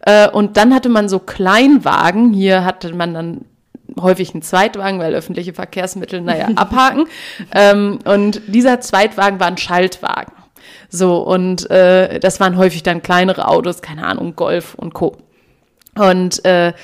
Äh, 0.00 0.28
und 0.30 0.56
dann 0.56 0.74
hatte 0.74 0.88
man 0.88 1.08
so 1.08 1.18
Kleinwagen. 1.18 2.32
Hier 2.32 2.64
hatte 2.64 2.94
man 2.94 3.14
dann 3.14 3.44
häufig 4.00 4.32
einen 4.32 4.42
Zweitwagen, 4.42 4.98
weil 4.98 5.14
öffentliche 5.14 5.54
Verkehrsmittel, 5.54 6.20
naja, 6.20 6.48
abhaken. 6.56 7.06
ähm, 7.52 7.98
und 8.04 8.42
dieser 8.46 8.80
Zweitwagen 8.80 9.40
war 9.40 9.46
ein 9.46 9.58
Schaltwagen. 9.58 10.32
So, 10.88 11.18
und 11.18 11.68
äh, 11.70 12.20
das 12.20 12.40
waren 12.40 12.56
häufig 12.56 12.82
dann 12.82 13.02
kleinere 13.02 13.48
Autos, 13.48 13.82
keine 13.82 14.06
Ahnung, 14.06 14.36
Golf 14.36 14.74
und 14.74 14.94
Co. 14.94 15.16
Und 15.96 16.44
äh, 16.44 16.74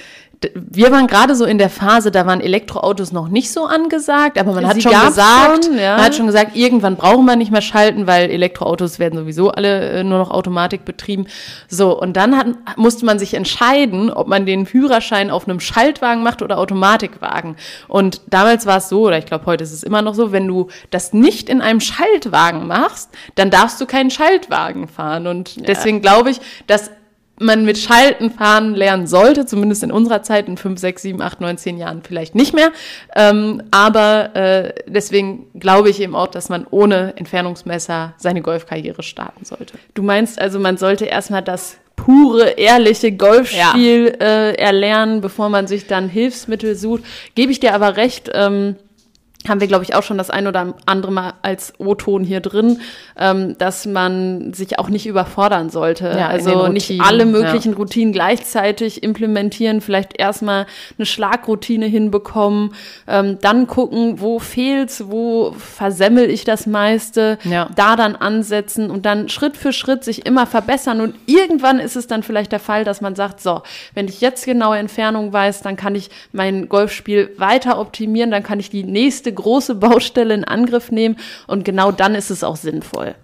wir 0.55 0.91
waren 0.91 1.07
gerade 1.07 1.35
so 1.35 1.45
in 1.45 1.59
der 1.59 1.71
Phase, 1.71 2.11
da 2.11 2.27
waren 2.27 2.41
Elektroautos 2.41 3.13
noch 3.13 3.29
nicht 3.29 3.53
so 3.53 3.65
angesagt, 3.65 4.39
aber 4.39 4.53
man 4.53 4.67
hat 4.67 4.83
schon 4.83 4.93
gesagt, 4.93 5.65
schon, 5.65 5.79
ja. 5.79 5.97
man 5.97 6.05
hat 6.05 6.15
schon 6.15 6.27
gesagt, 6.27 6.57
irgendwann 6.57 6.97
brauchen 6.97 7.25
wir 7.25 7.37
nicht 7.37 7.51
mehr 7.51 7.63
schalten, 7.63 8.07
weil 8.07 8.31
Elektroautos 8.31 8.99
werden 8.99 9.19
sowieso 9.19 9.51
alle 9.51 9.91
äh, 9.91 10.05
nur 10.05 10.19
noch 10.19 10.31
Automatik 10.31 10.85
betrieben. 10.85 11.27
So, 11.69 11.99
und 11.99 12.17
dann 12.17 12.37
hat, 12.37 12.47
musste 12.77 13.05
man 13.05 13.19
sich 13.19 13.35
entscheiden, 13.35 14.11
ob 14.11 14.27
man 14.27 14.47
den 14.47 14.67
Führerschein 14.67 15.31
auf 15.31 15.49
einem 15.49 15.61
Schaltwagen 15.61 16.23
macht 16.23 16.43
oder 16.43 16.59
Automatikwagen. 16.59 17.57
Und 17.89 18.23
damals 18.29 18.67
war 18.67 18.79
es 18.79 18.89
so, 18.89 19.07
oder 19.07 19.19
ich 19.19 19.27
glaube, 19.27 19.47
heute 19.47 19.65
ist 19.65 19.73
es 19.73 19.83
immer 19.83 20.03
noch 20.03 20.15
so, 20.15 20.33
wenn 20.33 20.47
du 20.47 20.69
das 20.91 21.13
nicht 21.13 21.49
in 21.49 21.61
einem 21.61 21.81
Schaltwagen 21.81 22.67
machst, 22.67 23.11
dann 23.35 23.51
darfst 23.51 23.81
du 23.81 23.87
keinen 23.87 24.11
Schaltwagen 24.11 24.89
fahren. 24.89 25.27
Und 25.27 25.69
deswegen 25.69 25.99
ja. 25.99 26.03
glaube 26.03 26.31
ich, 26.31 26.41
dass 26.67 26.91
man 27.39 27.65
mit 27.65 27.79
Schalten 27.79 28.31
fahren 28.31 28.75
lernen 28.75 29.07
sollte, 29.07 29.47
zumindest 29.47 29.83
in 29.83 29.91
unserer 29.93 30.23
Zeit, 30.23 30.49
in 30.49 30.57
fünf, 30.57 30.79
sechs, 30.79 31.03
sieben, 31.03 31.23
acht, 31.23 31.41
neun, 31.41 31.59
zehn 31.59 31.79
Jahren 31.79 32.03
vielleicht 32.03 32.35
nicht 32.35 32.55
mehr. 32.55 32.71
Ähm, 33.17 33.63
aber 33.71 34.37
äh, 34.37 34.73
deswegen 34.87 35.47
glaube 35.59 35.91
ich 35.91 36.01
eben 36.01 36.15
auch, 36.15 36.29
dass 36.29 36.49
man 36.49 36.67
ohne 36.71 37.15
Entfernungsmesser 37.17 38.15
seine 38.17 38.43
Golfkarriere 38.43 39.03
starten 39.03 39.45
sollte. 39.45 39.75
Du 39.95 40.03
meinst 40.03 40.41
also, 40.41 40.59
man 40.59 40.77
sollte 40.77 41.07
erstmal 41.07 41.43
das 41.43 41.79
pure, 41.97 42.51
ehrliche 42.51 43.13
Golfspiel 43.13 44.17
ja. 44.19 44.27
äh, 44.27 44.55
erlernen, 44.55 45.21
bevor 45.21 45.49
man 45.49 45.67
sich 45.67 45.87
dann 45.87 46.09
Hilfsmittel 46.09 46.75
sucht. 46.75 47.05
Gebe 47.35 47.53
ich 47.53 47.61
dir 47.61 47.75
aber 47.75 47.97
recht, 47.97 48.31
ähm, 48.35 48.77
haben 49.49 49.61
wir, 49.61 49.67
glaube 49.67 49.85
ich, 49.85 49.95
auch 49.95 50.03
schon 50.03 50.19
das 50.19 50.31
ein 50.31 50.47
oder 50.47 50.75
andere 50.87 51.13
Mal 51.13 51.35
als 51.43 51.73
O-Ton 51.79 52.25
hier 52.25 52.41
drin, 52.41 52.81
ähm, 53.19 53.57
dass 53.59 53.87
man 53.87 54.55
sich 54.55 54.79
auch 54.79 54.89
nicht 54.89 55.07
überfordern 55.07 55.71
sollte. 55.71 56.07
Ja, 56.17 56.29
also 56.29 56.69
nicht 56.69 57.01
alle 57.01 57.27
möglichen 57.27 57.73
ja. 57.73 57.79
Routinen 57.79 58.13
gleichzeitig 58.13 59.03
implementieren, 59.03 59.81
vielleicht 59.81 60.19
erstmal 60.19 60.67
eine 60.97 61.07
Schlagroutine 61.07 61.87
hinbekommen, 61.87 62.75
ähm, 63.09 63.39
dann 63.41 63.67
gucken, 63.67 64.21
wo 64.21 64.39
fehlt's, 64.39 65.05
wo 65.09 65.53
versemmel 65.59 66.31
ich 66.31 66.45
das 66.45 66.67
meiste, 66.67 67.39
ja. 67.45 67.69
da 67.75 67.97
dann 67.97 68.15
ansetzen 68.15 68.91
und 68.91 69.07
dann 69.07 69.29
Schritt 69.29 69.57
für 69.57 69.73
Schritt 69.73 70.05
sich 70.05 70.25
immer 70.25 70.47
verbessern. 70.47 71.01
Und 71.01 71.15
irgendwann 71.27 71.81
ist 71.81 71.97
es 71.97 72.07
dann 72.07 72.23
vielleicht 72.23 72.53
der 72.53 72.61
Fall, 72.61 72.85
dass 72.85 73.01
man 73.01 73.17
sagt, 73.17 73.41
so, 73.41 73.63
wenn 73.95 74.07
ich 74.07 74.21
jetzt 74.21 74.45
genaue 74.45 74.79
Entfernung 74.79 75.33
weiß, 75.33 75.63
dann 75.63 75.77
kann 75.77 75.95
ich 75.95 76.11
mein 76.33 76.69
Golfspiel 76.69 77.31
weiter 77.39 77.79
optimieren, 77.79 78.31
dann 78.31 78.43
kann 78.43 78.61
ich 78.61 78.71
die 78.71 78.85
nächste 78.85 79.32
große 79.33 79.75
Baustelle 79.77 80.35
in 80.35 80.45
Angriff 80.45 80.91
nehmen 80.91 81.17
und 81.47 81.65
genau 81.65 81.93
dann 81.93 82.15
ist 82.15 82.31
es 82.31 82.45
auch 82.45 82.57
sinnvoll. 82.57 83.15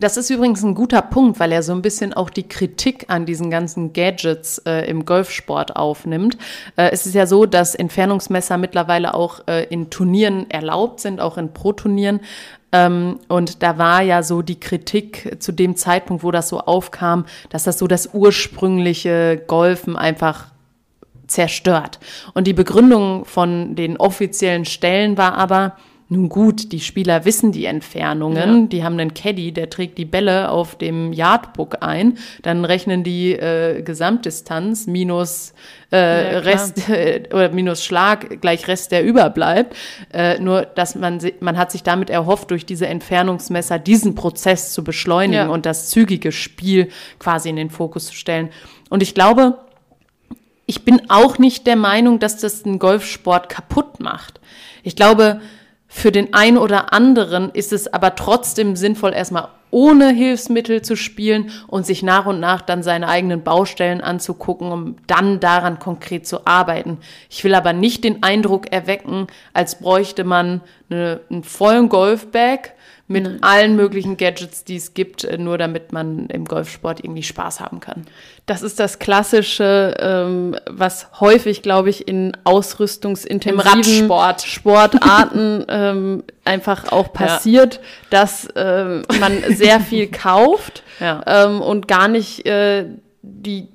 Das 0.00 0.16
ist 0.16 0.30
übrigens 0.30 0.62
ein 0.62 0.76
guter 0.76 1.02
Punkt, 1.02 1.40
weil 1.40 1.50
er 1.50 1.64
so 1.64 1.72
ein 1.72 1.82
bisschen 1.82 2.14
auch 2.14 2.30
die 2.30 2.46
Kritik 2.46 3.06
an 3.08 3.26
diesen 3.26 3.50
ganzen 3.50 3.92
Gadgets 3.92 4.58
äh, 4.58 4.88
im 4.88 5.04
Golfsport 5.04 5.74
aufnimmt. 5.74 6.38
Äh, 6.76 6.90
es 6.92 7.04
ist 7.04 7.16
ja 7.16 7.26
so, 7.26 7.46
dass 7.46 7.74
Entfernungsmesser 7.74 8.58
mittlerweile 8.58 9.14
auch 9.14 9.40
äh, 9.48 9.64
in 9.64 9.90
Turnieren 9.90 10.48
erlaubt 10.50 11.00
sind, 11.00 11.20
auch 11.20 11.36
in 11.36 11.52
Pro-Turnieren. 11.52 12.20
Ähm, 12.70 13.18
und 13.26 13.64
da 13.64 13.76
war 13.78 14.02
ja 14.02 14.22
so 14.22 14.40
die 14.40 14.60
Kritik 14.60 15.36
zu 15.40 15.50
dem 15.50 15.74
Zeitpunkt, 15.74 16.22
wo 16.22 16.30
das 16.30 16.48
so 16.48 16.60
aufkam, 16.60 17.26
dass 17.50 17.64
das 17.64 17.78
so 17.78 17.88
das 17.88 18.10
ursprüngliche 18.12 19.42
Golfen 19.48 19.96
einfach 19.96 20.52
zerstört. 21.28 22.00
Und 22.34 22.46
die 22.46 22.52
Begründung 22.52 23.24
von 23.24 23.76
den 23.76 23.96
offiziellen 23.96 24.64
Stellen 24.64 25.16
war 25.16 25.34
aber, 25.34 25.76
nun 26.10 26.30
gut, 26.30 26.72
die 26.72 26.80
Spieler 26.80 27.26
wissen 27.26 27.52
die 27.52 27.66
Entfernungen, 27.66 28.62
ja. 28.62 28.66
die 28.66 28.82
haben 28.82 28.98
einen 28.98 29.12
Caddy, 29.12 29.52
der 29.52 29.68
trägt 29.68 29.98
die 29.98 30.06
Bälle 30.06 30.50
auf 30.50 30.76
dem 30.76 31.12
Yardbook 31.12 31.82
ein, 31.82 32.16
dann 32.40 32.64
rechnen 32.64 33.04
die 33.04 33.34
äh, 33.34 33.82
Gesamtdistanz 33.82 34.86
minus 34.86 35.52
äh, 35.92 36.32
ja, 36.32 36.38
Rest 36.38 36.88
äh, 36.88 37.24
oder 37.30 37.50
minus 37.50 37.84
Schlag 37.84 38.40
gleich 38.40 38.68
Rest, 38.68 38.90
der 38.90 39.04
überbleibt. 39.04 39.76
Äh, 40.10 40.38
nur, 40.38 40.62
dass 40.62 40.94
man 40.94 41.20
man 41.40 41.58
hat 41.58 41.70
sich 41.70 41.82
damit 41.82 42.08
erhofft, 42.08 42.50
durch 42.50 42.64
diese 42.64 42.86
Entfernungsmesser 42.86 43.78
diesen 43.78 44.14
Prozess 44.14 44.72
zu 44.72 44.82
beschleunigen 44.82 45.48
ja. 45.48 45.48
und 45.48 45.66
das 45.66 45.90
zügige 45.90 46.32
Spiel 46.32 46.88
quasi 47.18 47.50
in 47.50 47.56
den 47.56 47.68
Fokus 47.68 48.06
zu 48.06 48.14
stellen. 48.14 48.48
Und 48.88 49.02
ich 49.02 49.14
glaube, 49.14 49.58
ich 50.68 50.84
bin 50.84 51.08
auch 51.08 51.38
nicht 51.38 51.66
der 51.66 51.76
Meinung, 51.76 52.18
dass 52.18 52.36
das 52.36 52.62
den 52.62 52.78
Golfsport 52.78 53.48
kaputt 53.48 54.00
macht. 54.00 54.38
Ich 54.82 54.94
glaube, 54.96 55.40
für 55.86 56.12
den 56.12 56.34
einen 56.34 56.58
oder 56.58 56.92
anderen 56.92 57.50
ist 57.50 57.72
es 57.72 57.90
aber 57.90 58.14
trotzdem 58.14 58.76
sinnvoll, 58.76 59.14
erstmal 59.14 59.48
ohne 59.70 60.10
Hilfsmittel 60.10 60.82
zu 60.82 60.94
spielen 60.94 61.50
und 61.68 61.86
sich 61.86 62.02
nach 62.02 62.26
und 62.26 62.38
nach 62.38 62.60
dann 62.60 62.82
seine 62.82 63.08
eigenen 63.08 63.42
Baustellen 63.42 64.02
anzugucken, 64.02 64.70
um 64.70 64.96
dann 65.06 65.40
daran 65.40 65.78
konkret 65.78 66.26
zu 66.26 66.46
arbeiten. 66.46 66.98
Ich 67.30 67.42
will 67.44 67.54
aber 67.54 67.72
nicht 67.72 68.04
den 68.04 68.22
Eindruck 68.22 68.70
erwecken, 68.70 69.26
als 69.54 69.78
bräuchte 69.78 70.24
man 70.24 70.60
eine, 70.90 71.20
einen 71.30 71.44
vollen 71.44 71.88
Golfbag 71.88 72.74
mit 73.08 73.24
mhm. 73.24 73.38
allen 73.40 73.74
möglichen 73.74 74.18
Gadgets, 74.18 74.64
die 74.64 74.76
es 74.76 74.92
gibt, 74.92 75.24
äh, 75.24 75.38
nur 75.38 75.56
damit 75.56 75.92
man 75.92 76.26
im 76.26 76.44
Golfsport 76.44 77.02
irgendwie 77.02 77.22
Spaß 77.22 77.60
haben 77.60 77.80
kann. 77.80 78.06
Das 78.44 78.62
ist 78.62 78.78
das 78.78 78.98
Klassische, 78.98 79.96
ähm, 79.98 80.56
was 80.70 81.08
häufig, 81.18 81.62
glaube 81.62 81.88
ich, 81.88 82.06
in 82.06 82.36
ausrüstungsintensiven 82.44 84.08
Sportarten 84.44 85.64
ähm, 85.68 86.22
einfach 86.44 86.92
auch 86.92 87.12
passiert, 87.12 87.76
ja. 87.76 87.80
dass 88.10 88.44
äh, 88.50 89.02
man 89.18 89.42
sehr 89.48 89.80
viel 89.80 90.06
kauft 90.10 90.82
ja. 91.00 91.22
ähm, 91.26 91.62
und 91.62 91.88
gar 91.88 92.08
nicht 92.08 92.46
äh, 92.46 92.84
die 93.22 93.68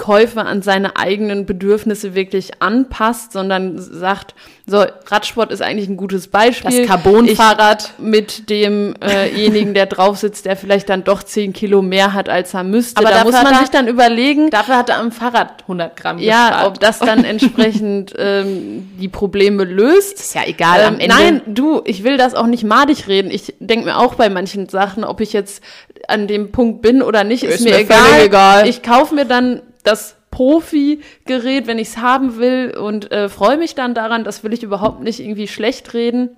Käufe 0.00 0.40
an 0.40 0.62
seine 0.62 0.96
eigenen 0.96 1.44
Bedürfnisse 1.44 2.14
wirklich 2.14 2.62
anpasst, 2.62 3.32
sondern 3.32 3.78
sagt, 3.78 4.34
so, 4.66 4.82
Radsport 5.06 5.52
ist 5.52 5.60
eigentlich 5.60 5.90
ein 5.90 5.98
gutes 5.98 6.28
Beispiel. 6.28 6.86
Das 6.86 6.88
Carbon-Fahrrad. 6.88 7.92
Mit 7.98 8.48
demjenigen, 8.48 9.70
äh 9.70 9.74
der 9.74 9.86
drauf 9.86 10.16
sitzt, 10.16 10.46
der 10.46 10.56
vielleicht 10.56 10.88
dann 10.88 11.04
doch 11.04 11.22
10 11.22 11.52
Kilo 11.52 11.82
mehr 11.82 12.14
hat, 12.14 12.30
als 12.30 12.54
er 12.54 12.64
müsste. 12.64 12.98
Aber 12.98 13.10
da 13.10 13.24
muss 13.24 13.34
man 13.34 13.52
er, 13.52 13.58
sich 13.60 13.68
dann 13.68 13.88
überlegen. 13.88 14.48
Dafür 14.48 14.78
hat 14.78 14.88
er 14.88 15.00
am 15.00 15.12
Fahrrad 15.12 15.62
100 15.62 15.96
Gramm 15.96 16.18
Ja, 16.18 16.48
gespart. 16.48 16.66
ob 16.68 16.80
das 16.80 16.98
dann 16.98 17.24
entsprechend 17.24 18.14
ähm, 18.18 18.90
die 18.98 19.08
Probleme 19.08 19.64
löst. 19.64 20.18
Ist 20.18 20.34
ja 20.34 20.42
egal 20.46 20.82
am 20.82 20.94
ähm, 20.94 21.00
Ende. 21.00 21.14
Nein, 21.14 21.42
du, 21.46 21.82
ich 21.84 22.04
will 22.04 22.16
das 22.16 22.34
auch 22.34 22.46
nicht 22.46 22.64
madig 22.64 23.06
reden. 23.06 23.30
Ich 23.30 23.54
denke 23.60 23.84
mir 23.84 23.98
auch 23.98 24.14
bei 24.14 24.30
manchen 24.30 24.66
Sachen, 24.70 25.04
ob 25.04 25.20
ich 25.20 25.34
jetzt 25.34 25.62
an 26.08 26.26
dem 26.26 26.52
Punkt 26.52 26.80
bin 26.80 27.02
oder 27.02 27.22
nicht, 27.22 27.42
ist, 27.42 27.56
ist 27.56 27.64
mir, 27.64 27.72
mir 27.72 27.80
egal. 27.80 28.24
egal. 28.24 28.66
Ich 28.66 28.82
kaufe 28.82 29.14
mir 29.14 29.26
dann 29.26 29.60
das 29.82 30.16
Profi-Gerät, 30.30 31.66
wenn 31.66 31.78
ich 31.78 31.88
es 31.88 31.96
haben 31.98 32.38
will 32.38 32.76
und 32.76 33.10
äh, 33.10 33.28
freue 33.28 33.56
mich 33.56 33.74
dann 33.74 33.94
daran. 33.94 34.24
Das 34.24 34.44
will 34.44 34.52
ich 34.52 34.62
überhaupt 34.62 35.00
nicht 35.00 35.20
irgendwie 35.20 35.48
schlecht 35.48 35.92
reden. 35.94 36.36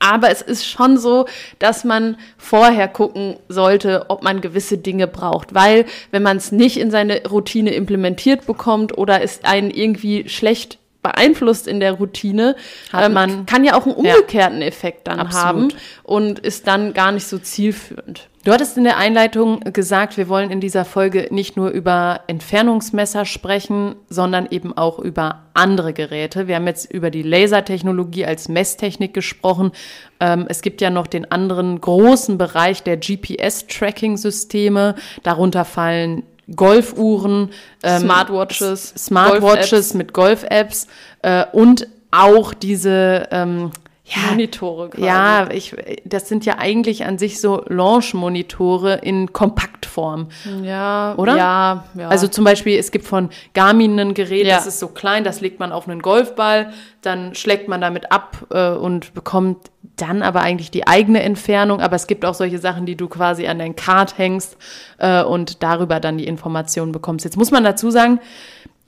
Aber 0.00 0.30
es 0.30 0.42
ist 0.42 0.66
schon 0.66 0.96
so, 0.96 1.26
dass 1.58 1.84
man 1.84 2.16
vorher 2.36 2.88
gucken 2.88 3.36
sollte, 3.48 4.06
ob 4.08 4.22
man 4.22 4.40
gewisse 4.40 4.78
Dinge 4.78 5.06
braucht. 5.06 5.54
Weil 5.54 5.86
wenn 6.10 6.22
man 6.22 6.36
es 6.36 6.52
nicht 6.52 6.78
in 6.78 6.90
seine 6.90 7.26
Routine 7.26 7.72
implementiert 7.74 8.46
bekommt 8.46 8.96
oder 8.96 9.22
es 9.22 9.44
einen 9.44 9.70
irgendwie 9.70 10.28
schlecht 10.28 10.78
beeinflusst 11.02 11.66
in 11.66 11.80
der 11.80 11.92
Routine, 11.92 12.54
ähm, 12.92 13.12
man, 13.12 13.46
kann 13.46 13.64
ja 13.64 13.74
auch 13.74 13.86
einen 13.86 13.94
umgekehrten 13.94 14.60
ja, 14.60 14.66
Effekt 14.66 15.08
dann 15.08 15.18
absolut. 15.18 15.44
haben 15.44 15.68
und 16.02 16.38
ist 16.40 16.66
dann 16.66 16.92
gar 16.92 17.12
nicht 17.12 17.26
so 17.26 17.38
zielführend. 17.38 18.28
Du 18.48 18.54
hattest 18.54 18.78
in 18.78 18.84
der 18.84 18.96
Einleitung 18.96 19.60
gesagt, 19.60 20.16
wir 20.16 20.30
wollen 20.30 20.50
in 20.50 20.58
dieser 20.58 20.86
Folge 20.86 21.28
nicht 21.30 21.58
nur 21.58 21.68
über 21.68 22.22
Entfernungsmesser 22.28 23.26
sprechen, 23.26 23.94
sondern 24.08 24.48
eben 24.50 24.74
auch 24.74 24.98
über 24.98 25.42
andere 25.52 25.92
Geräte. 25.92 26.48
Wir 26.48 26.56
haben 26.56 26.66
jetzt 26.66 26.90
über 26.90 27.10
die 27.10 27.20
Lasertechnologie 27.20 28.24
als 28.24 28.48
Messtechnik 28.48 29.12
gesprochen. 29.12 29.72
Ähm, 30.18 30.46
es 30.48 30.62
gibt 30.62 30.80
ja 30.80 30.88
noch 30.88 31.06
den 31.06 31.30
anderen 31.30 31.78
großen 31.78 32.38
Bereich 32.38 32.82
der 32.82 32.96
GPS-Tracking-Systeme. 32.96 34.94
Darunter 35.22 35.66
fallen 35.66 36.22
Golfuhren, 36.56 37.50
ähm, 37.82 38.00
Smartwatches, 38.00 38.94
Smartwatches 38.96 39.90
Golf 39.90 39.94
mit 39.94 40.14
Golf-Apps 40.14 40.86
äh, 41.20 41.44
und 41.52 41.86
auch 42.10 42.54
diese 42.54 43.28
ähm, 43.30 43.72
ja, 44.08 44.30
Monitore. 44.30 44.90
Quasi. 44.90 45.06
Ja, 45.06 45.50
ich, 45.50 45.76
das 46.04 46.28
sind 46.28 46.46
ja 46.46 46.58
eigentlich 46.58 47.04
an 47.04 47.18
sich 47.18 47.40
so 47.40 47.62
Launch-Monitore 47.66 48.96
in 49.02 49.32
Kompaktform. 49.32 50.28
Ja, 50.62 51.14
oder? 51.16 51.36
Ja, 51.36 51.84
ja. 51.94 52.08
Also 52.08 52.28
zum 52.28 52.44
Beispiel, 52.44 52.78
es 52.78 52.90
gibt 52.90 53.04
von 53.04 53.28
Garmin 53.54 53.98
ein 53.98 54.14
Gerät, 54.14 54.46
ja. 54.46 54.56
das 54.56 54.66
ist 54.66 54.78
so 54.78 54.88
klein, 54.88 55.24
das 55.24 55.40
legt 55.40 55.60
man 55.60 55.72
auf 55.72 55.88
einen 55.88 56.00
Golfball, 56.00 56.72
dann 57.02 57.34
schlägt 57.34 57.68
man 57.68 57.80
damit 57.80 58.10
ab 58.10 58.46
äh, 58.50 58.70
und 58.70 59.12
bekommt 59.14 59.70
dann 59.96 60.22
aber 60.22 60.40
eigentlich 60.40 60.70
die 60.70 60.86
eigene 60.86 61.22
Entfernung. 61.22 61.80
Aber 61.80 61.96
es 61.96 62.06
gibt 62.06 62.24
auch 62.24 62.34
solche 62.34 62.58
Sachen, 62.58 62.86
die 62.86 62.96
du 62.96 63.08
quasi 63.08 63.46
an 63.46 63.58
dein 63.58 63.76
Kart 63.76 64.16
hängst 64.16 64.56
äh, 64.98 65.22
und 65.22 65.62
darüber 65.62 66.00
dann 66.00 66.18
die 66.18 66.26
Informationen 66.26 66.92
bekommst. 66.92 67.24
Jetzt 67.24 67.36
muss 67.36 67.50
man 67.50 67.64
dazu 67.64 67.90
sagen, 67.90 68.20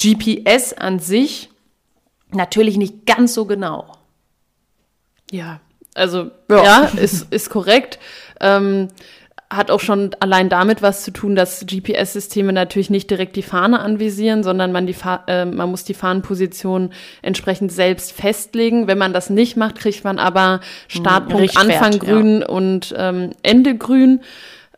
GPS 0.00 0.72
an 0.72 0.98
sich 0.98 1.50
natürlich 2.32 2.76
nicht 2.76 3.06
ganz 3.06 3.34
so 3.34 3.44
genau. 3.44 3.99
Ja, 5.30 5.60
also 5.94 6.30
ja, 6.48 6.64
ja 6.64 6.84
ist, 6.96 7.32
ist 7.32 7.50
korrekt. 7.50 7.98
Ähm, 8.40 8.88
hat 9.52 9.72
auch 9.72 9.80
schon 9.80 10.14
allein 10.20 10.48
damit 10.48 10.80
was 10.80 11.02
zu 11.02 11.10
tun, 11.10 11.34
dass 11.34 11.66
GPS-Systeme 11.66 12.52
natürlich 12.52 12.88
nicht 12.88 13.10
direkt 13.10 13.34
die 13.34 13.42
Fahne 13.42 13.80
anvisieren, 13.80 14.44
sondern 14.44 14.70
man, 14.70 14.86
die 14.86 14.94
Fa 14.94 15.24
äh, 15.26 15.44
man 15.44 15.70
muss 15.70 15.82
die 15.82 15.94
Fahnenposition 15.94 16.92
entsprechend 17.20 17.72
selbst 17.72 18.12
festlegen. 18.12 18.86
Wenn 18.86 18.98
man 18.98 19.12
das 19.12 19.28
nicht 19.28 19.56
macht, 19.56 19.76
kriegt 19.76 20.04
man 20.04 20.20
aber 20.20 20.60
Startpunkt, 20.86 21.42
Richtwert, 21.42 21.82
Anfang 21.82 21.98
grün 21.98 22.40
ja. 22.42 22.48
und 22.48 22.94
ähm, 22.96 23.30
Ende 23.42 23.76
grün. 23.76 24.20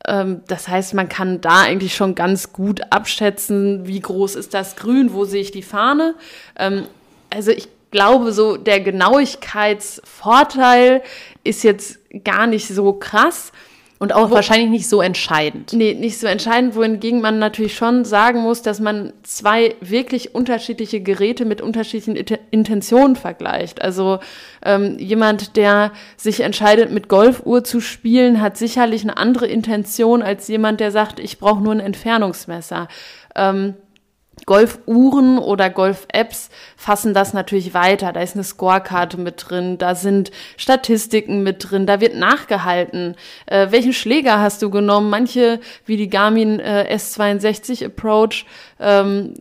Ähm, 0.07 0.41
das 0.49 0.69
heißt, 0.69 0.95
man 0.95 1.11
kann 1.11 1.43
da 1.43 1.61
eigentlich 1.65 1.95
schon 1.95 2.15
ganz 2.15 2.55
gut 2.55 2.81
abschätzen, 2.91 3.87
wie 3.87 4.01
groß 4.01 4.37
ist 4.37 4.55
das 4.55 4.77
Grün, 4.77 5.13
wo 5.13 5.27
sehe 5.27 5.43
ich 5.43 5.51
die 5.51 5.63
Fahne. 5.63 6.15
Ähm, 6.59 6.85
also 7.29 7.51
ich 7.51 7.69
glaube, 7.93 8.33
so 8.33 8.57
der 8.57 8.81
Genauigkeitsvorteil 8.81 11.03
ist 11.45 11.63
jetzt 11.63 12.01
gar 12.25 12.49
nicht 12.49 12.67
so 12.67 12.95
krass. 12.95 13.53
Und 14.01 14.13
auch 14.13 14.31
Wo, 14.31 14.35
wahrscheinlich 14.35 14.69
nicht 14.69 14.89
so 14.89 15.01
entscheidend. 15.01 15.75
Nee, 15.75 15.95
nicht 15.95 16.19
so 16.19 16.27
entscheidend, 16.27 16.75
wohingegen 16.75 17.21
man 17.21 17.39
natürlich 17.39 17.77
schon 17.77 18.05
sagen 18.05 18.41
muss, 18.41 18.61
dass 18.61 18.81
man 18.81 19.13
zwei 19.23 19.77
wirklich 19.81 20.35
unterschiedliche 20.35 21.01
Geräte 21.01 21.45
mit 21.45 21.61
unterschiedlichen 21.61 22.17
Intentionen 22.51 23.15
vergleicht. 23.15 23.81
Also 23.81 24.19
ähm, 24.65 24.99
jemand, 24.99 25.57
der 25.57 25.93
sich 26.17 26.41
entscheidet, 26.41 26.91
mit 26.91 27.09
Golfuhr 27.09 27.63
zu 27.63 27.79
spielen, 27.79 28.41
hat 28.41 28.57
sicherlich 28.57 29.03
eine 29.03 29.19
andere 29.19 29.47
Intention 29.47 30.21
als 30.21 30.49
jemand, 30.49 30.81
der 30.81 30.91
sagt, 30.91 31.21
ich 31.21 31.39
brauche 31.39 31.63
nur 31.63 31.73
ein 31.73 31.79
Entfernungsmesser. 31.79 32.89
Ähm, 33.37 33.75
Golfuhren 34.47 35.39
oder 35.39 35.71
Golf-Apps 35.71 36.51
fassen 36.77 37.15
das 37.15 37.33
natürlich 37.33 37.75
weiter. 37.75 38.13
Da 38.13 38.21
ist 38.21 38.35
eine 38.35 38.45
Scorekarte 38.45 39.19
mit 39.19 39.45
drin, 39.49 39.79
da 39.79 39.95
sind 39.95 40.31
Statistiken 40.57 41.43
mit 41.43 41.71
drin, 41.71 41.87
da 41.87 42.01
wird 42.01 42.17
nachgehalten. 42.17 43.15
Äh, 43.47 43.69
welchen 43.71 43.93
Schläger 43.93 44.41
hast 44.41 44.63
du 44.63 44.71
genommen? 44.71 45.11
Manche, 45.11 45.61
wie 45.87 45.97
die 45.97 46.11
Garmin 46.11 46.59
äh, 46.61 46.89
S62 46.93 47.87
Approach, 47.87 48.45
ähm, 48.81 49.35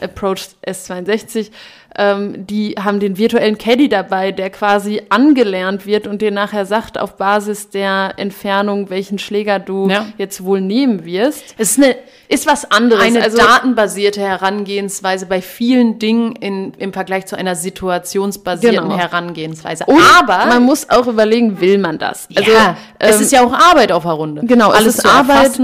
Approach 0.00 0.48
S62, 0.66 1.50
ähm, 1.96 2.46
die 2.46 2.74
haben 2.78 3.00
den 3.00 3.16
virtuellen 3.16 3.56
Caddy 3.56 3.88
dabei, 3.88 4.30
der 4.30 4.50
quasi 4.50 5.02
angelernt 5.08 5.86
wird 5.86 6.06
und 6.06 6.20
dir 6.20 6.30
nachher 6.30 6.66
sagt 6.66 6.98
auf 6.98 7.16
Basis 7.16 7.70
der 7.70 8.14
Entfernung, 8.18 8.90
welchen 8.90 9.18
Schläger 9.18 9.58
du 9.58 9.88
ja. 9.88 10.06
jetzt 10.18 10.44
wohl 10.44 10.60
nehmen 10.60 11.04
wirst. 11.04 11.54
Es 11.56 11.72
ist, 11.72 11.82
eine, 11.82 11.96
ist 12.28 12.46
was 12.46 12.70
anderes. 12.70 13.02
Eine 13.02 13.22
also, 13.22 13.38
datenbasierte 13.38 14.20
Herangehensweise 14.20 15.26
bei 15.26 15.40
vielen 15.40 15.98
Dingen 15.98 16.36
in, 16.36 16.74
im 16.74 16.92
Vergleich 16.92 17.26
zu 17.26 17.36
einer 17.36 17.56
situationsbasierten 17.56 18.88
genau. 18.88 18.98
Herangehensweise. 18.98 19.84
Und 19.86 20.00
Aber 20.20 20.46
man 20.46 20.62
muss 20.62 20.90
auch 20.90 21.06
überlegen, 21.06 21.60
will 21.60 21.78
man 21.78 21.98
das? 21.98 22.28
Also, 22.34 22.50
ja, 22.50 22.76
ähm, 23.00 23.08
es 23.10 23.20
ist 23.20 23.32
ja 23.32 23.44
auch 23.44 23.52
Arbeit 23.52 23.92
auf 23.92 24.02
der 24.02 24.12
Runde. 24.12 24.42
Genau, 24.44 24.70
alles 24.70 24.98
es 24.98 24.98
ist 24.98 25.06
Arbeit 25.06 25.58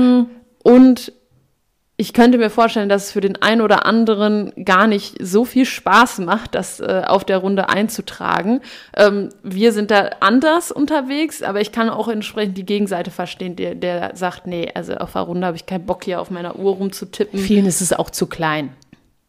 und 0.62 1.12
ich 1.96 2.12
könnte 2.12 2.38
mir 2.38 2.50
vorstellen, 2.50 2.88
dass 2.88 3.04
es 3.04 3.12
für 3.12 3.20
den 3.20 3.40
einen 3.40 3.60
oder 3.60 3.86
anderen 3.86 4.52
gar 4.64 4.88
nicht 4.88 5.16
so 5.20 5.44
viel 5.44 5.64
Spaß 5.64 6.18
macht, 6.18 6.56
das 6.56 6.80
äh, 6.80 7.02
auf 7.06 7.24
der 7.24 7.38
Runde 7.38 7.68
einzutragen. 7.68 8.60
Ähm, 8.96 9.28
wir 9.44 9.72
sind 9.72 9.92
da 9.92 10.10
anders 10.18 10.72
unterwegs, 10.72 11.42
aber 11.42 11.60
ich 11.60 11.70
kann 11.70 11.88
auch 11.88 12.08
entsprechend 12.08 12.58
die 12.58 12.66
Gegenseite 12.66 13.12
verstehen, 13.12 13.54
der, 13.54 13.76
der 13.76 14.16
sagt, 14.16 14.48
nee, 14.48 14.68
also 14.74 14.94
auf 14.94 15.12
der 15.12 15.22
Runde 15.22 15.46
habe 15.46 15.56
ich 15.56 15.66
keinen 15.66 15.86
Bock 15.86 16.02
hier 16.02 16.20
auf 16.20 16.30
meiner 16.30 16.58
Uhr 16.58 16.74
rumzutippen. 16.74 17.38
Vielen 17.38 17.66
ist 17.66 17.80
es 17.80 17.92
auch 17.92 18.10
zu 18.10 18.26
klein. 18.26 18.70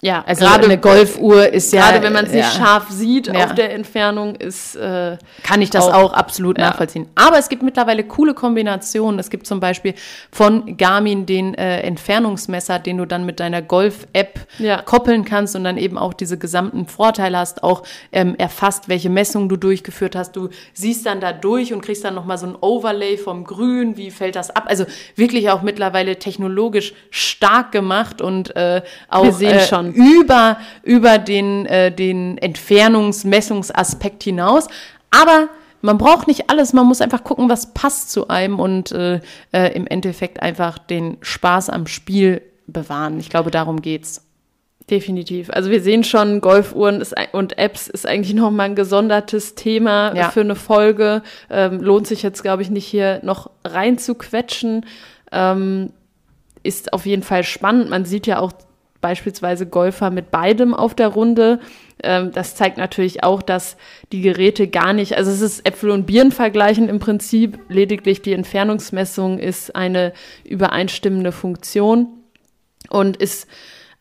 Ja, 0.02 0.24
also 0.28 0.46
gerade 0.46 0.66
eine 0.66 0.78
Golfuhr 0.78 1.48
ist 1.48 1.72
ja. 1.72 1.82
Gerade 1.82 2.04
wenn 2.04 2.12
man 2.12 2.26
es 2.26 2.32
nicht 2.32 2.44
ja. 2.44 2.52
scharf 2.52 2.90
sieht 2.90 3.28
ja. 3.28 3.46
auf 3.46 3.56
der 3.56 3.74
Entfernung, 3.74 4.36
ist. 4.36 4.76
Äh, 4.76 5.18
Kann 5.42 5.62
ich 5.62 5.70
das 5.70 5.86
auch, 5.86 5.94
auch 5.94 6.14
absolut 6.14 6.58
ja. 6.58 6.66
nachvollziehen. 6.68 7.08
Aber 7.16 7.40
es 7.40 7.48
gibt 7.48 7.64
mittlerweile 7.64 8.04
coole 8.04 8.34
Kombinationen. 8.34 9.20
Es 9.20 9.30
gibt 9.30 9.48
zum 9.48 9.62
Beispiel 9.62 9.94
von 10.32 10.76
Garmin 10.76 11.26
den 11.26 11.56
äh, 11.56 11.80
Entfernungsmesser, 11.80 12.78
den 12.80 12.98
du 12.98 13.06
dann 13.06 13.26
mit 13.26 13.40
deiner 13.40 13.62
Golf-App 13.62 14.48
koppeln 14.86 15.24
kannst 15.24 15.56
und 15.56 15.64
dann 15.64 15.78
eben 15.78 15.98
auch 15.98 16.14
diese 16.14 16.38
gesamten 16.38 16.88
Vorteile 16.88 17.38
hast, 17.38 17.64
auch 17.64 17.84
ähm, 18.12 18.36
erfasst, 18.38 18.90
welche 18.90 19.10
Messungen 19.10 19.48
du 19.48 19.56
durchgeführt 19.56 20.16
hast. 20.16 20.36
Du 20.36 20.50
siehst 20.74 21.06
dann 21.06 21.22
da 21.22 21.32
durch 21.32 21.74
und 21.74 21.82
kriegst 21.82 22.04
dann 22.04 22.16
nochmal 22.16 22.38
so 22.38 22.48
ein 22.48 22.58
Overlay 22.60 23.18
vom 23.18 23.46
Grün, 23.46 23.96
wie 23.96 24.12
fällt 24.12 24.36
das 24.36 24.52
ab? 24.52 24.66
Also 24.68 24.86
wirklich 25.16 25.50
auch 25.50 25.62
mittlerweile 25.62 26.20
technologisch 26.20 26.94
stark 27.10 27.72
gemacht 27.72 28.22
und 28.22 28.56
äh, 28.56 28.82
auch. 29.08 29.24
Wir 29.24 29.34
sehen 29.34 29.58
äh, 29.58 29.60
schon 29.94 30.20
über, 30.20 30.58
über 30.84 31.18
den, 31.18 31.66
äh, 31.66 31.92
den 31.92 32.38
Entfernungsmessungsaspekt 32.38 34.24
hinaus. 34.24 34.68
Aber 35.12 35.50
man 35.82 35.98
braucht 35.98 36.28
nicht 36.28 36.50
alles, 36.50 36.74
man 36.74 36.88
muss 36.88 37.02
einfach 37.02 37.24
gucken, 37.24 37.50
was 37.50 37.74
passt 37.74 38.12
zu 38.12 38.28
einem 38.28 38.60
und 38.60 38.92
äh, 38.92 39.20
äh, 39.52 39.74
im 39.76 39.88
Endeffekt 39.88 40.42
einfach 40.42 40.78
den 40.78 41.18
Spaß 41.22 41.70
am 41.70 41.88
Spiel 41.88 42.42
bewahren. 42.68 43.20
Ich 43.20 43.30
glaube, 43.30 43.52
darum 43.52 43.82
geht's. 43.82 44.22
Definitiv. 44.90 45.50
Also 45.50 45.72
wir 45.72 45.82
sehen 45.82 46.04
schon, 46.04 46.42
Golfuhren 46.42 47.02
ist, 47.02 47.16
und 47.32 47.58
Apps 47.58 47.88
ist 47.88 48.06
eigentlich 48.06 48.36
nochmal 48.36 48.68
ein 48.70 48.76
gesondertes 48.76 49.56
Thema 49.56 50.16
ja. 50.16 50.30
für 50.30 50.42
eine 50.42 50.56
Folge. 50.56 51.24
Ähm, 51.50 51.82
lohnt 51.82 52.06
sich 52.06 52.22
jetzt, 52.22 52.44
glaube 52.44 52.62
ich, 52.62 52.70
nicht 52.70 52.86
hier 52.86 53.20
noch 53.24 53.50
rein 53.64 53.98
zu 53.98 54.14
quetschen. 54.14 54.86
Ähm, 55.32 55.92
ist 56.62 56.94
auf 56.94 57.08
jeden 57.08 57.24
Fall 57.24 57.44
spannend. 57.44 57.90
Man 57.90 58.06
sieht 58.06 58.28
ja 58.28 58.40
auch 58.40 58.52
beispielsweise 59.06 59.68
Golfer 59.68 60.10
mit 60.10 60.32
beidem 60.32 60.74
auf 60.74 60.96
der 60.96 61.10
Runde. 61.10 61.60
Ähm, 62.02 62.32
das 62.32 62.56
zeigt 62.56 62.80
natürlich 62.80 63.24
auch, 63.24 63.44
dass 63.44 63.78
die 64.12 64.22
Geräte 64.22 64.68
gar 64.68 64.94
nicht, 64.94 65.16
also 65.16 65.30
es 65.30 65.42
ist 65.42 65.64
Äpfel 65.64 65.92
und 65.92 66.08
Birnen 66.08 66.32
vergleichen 66.32 66.90
im 66.90 66.98
Prinzip, 66.98 67.60
lediglich 67.70 68.24
die 68.24 68.34
Entfernungsmessung 68.34 69.38
ist 69.38 69.76
eine 69.76 70.12
übereinstimmende 70.44 71.32
Funktion 71.32 72.08
und 72.90 73.18
ist 73.18 73.48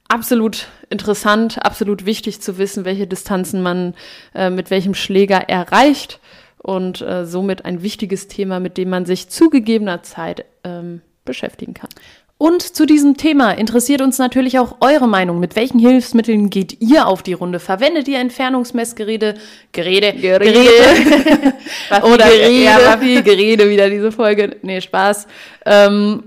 absolut 0.09 0.69
interessant, 0.88 1.62
absolut 1.62 2.07
wichtig 2.07 2.40
zu 2.40 2.57
wissen, 2.57 2.87
welche 2.87 3.07
Distanzen 3.07 3.61
man 3.61 3.93
äh, 4.35 4.49
mit 4.49 4.71
welchem 4.71 4.95
Schläger 4.95 5.51
erreicht 5.51 6.19
und 6.57 7.03
äh, 7.03 7.27
somit 7.27 7.67
ein 7.67 7.83
wichtiges 7.83 8.27
Thema, 8.27 8.59
mit 8.59 8.79
dem 8.79 8.88
man 8.88 9.05
sich 9.05 9.29
zu 9.29 9.51
gegebener 9.51 10.03
Zeit 10.03 10.47
ähm, 10.64 11.03
beschäftigen 11.27 11.75
kann. 11.75 11.90
Und 12.37 12.62
zu 12.62 12.85
diesem 12.85 13.16
Thema 13.16 13.53
interessiert 13.53 14.03
uns 14.03 14.18
natürlich 14.18 14.59
auch 14.59 14.77
eure 14.81 15.07
Meinung. 15.07 15.38
Mit 15.38 15.55
welchen 15.55 15.79
Hilfsmitteln 15.79 16.51
geht 16.51 16.81
ihr 16.81 17.07
auf 17.07 17.23
die 17.23 17.33
Runde? 17.33 17.61
Verwendet 17.61 18.09
ihr 18.09 18.18
Entfernungsmessgeräte? 18.18 19.37
Gerede, 19.73 20.12
Gerede. 20.14 20.53
Gerede. 20.53 21.55
Oder 22.03 22.29
Gerede. 22.29 22.64
Ja, 22.64 22.99
viel 22.99 23.23
Gerede 23.23 23.70
wieder 23.70 23.88
diese 23.88 24.11
Folge. 24.11 24.57
Nee, 24.62 24.81
Spaß. 24.81 25.29
Ähm, 25.64 26.25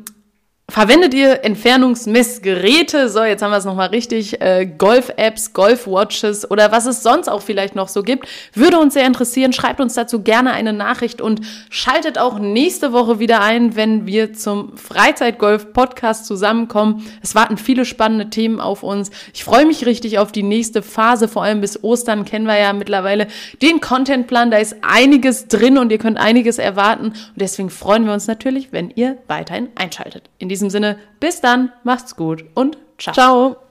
Verwendet 0.70 1.14
ihr 1.14 1.46
Entfernungsmessgeräte? 1.46 3.08
So, 3.08 3.24
jetzt 3.24 3.42
haben 3.42 3.52
wir 3.52 3.58
es 3.58 3.64
nochmal 3.64 3.88
richtig. 3.88 4.42
Äh, 4.42 4.66
Golf-Apps, 4.66 5.54
Golf-Watches 5.54 6.52
oder 6.52 6.74
was 6.74 6.86
es 6.86 7.02
sonst 7.02 7.30
auch 7.30 7.42
vielleicht 7.42 7.74
noch 7.74 7.88
so 7.88 8.04
gibt. 8.04 8.28
Würde 8.54 8.78
uns 8.78 8.94
sehr 8.94 9.08
interessieren. 9.08 9.54
Schreibt 9.54 9.80
uns 9.80 9.94
dazu 9.94 10.24
gerne 10.24 10.52
eine 10.52 10.74
Nachricht 10.74 11.22
und 11.22 11.40
schaltet 11.70 12.18
auch 12.18 12.38
nächste 12.38 12.92
Woche 12.92 13.18
wieder 13.18 13.42
ein, 13.42 13.78
wenn 13.78 14.08
wir 14.08 14.34
zum 14.34 14.76
Freizeitgolf-Podcast 14.78 16.26
zusammenkommen. 16.26 17.06
Es 17.24 17.34
warten 17.34 17.58
viele 17.58 17.86
spannende 17.86 18.30
Themen 18.30 18.60
auf 18.60 18.84
uns. 18.84 19.10
Ich 19.34 19.46
freue 19.46 19.66
mich 19.66 19.86
richtig 19.86 20.20
auf 20.20 20.34
die 20.34 20.44
nächste 20.44 20.84
Phase. 20.84 21.30
Vor 21.30 21.44
allem 21.44 21.62
bis 21.62 21.82
Ostern 21.82 22.26
kennen 22.26 22.46
wir 22.46 22.60
ja 22.60 22.74
mittlerweile 22.74 23.28
den 23.62 23.80
Contentplan. 23.80 24.52
Da 24.52 24.58
ist 24.58 24.76
einiges 24.82 25.48
drin 25.48 25.78
und 25.78 25.94
ihr 25.94 25.98
könnt 25.98 26.18
einiges 26.18 26.58
erwarten. 26.58 27.06
Und 27.06 27.38
deswegen 27.38 27.70
freuen 27.70 28.06
wir 28.06 28.12
uns 28.12 28.28
natürlich, 28.28 28.74
wenn 28.74 28.90
ihr 28.90 29.18
weiterhin 29.28 29.70
einschaltet. 29.76 30.24
In 30.40 30.50
diesem 30.58 30.70
Sinne, 30.70 30.98
bis 31.20 31.42
dann, 31.42 31.72
macht's 31.84 32.16
gut 32.16 32.46
und 32.56 32.78
ciao. 32.98 33.14
Ciao. 33.14 33.67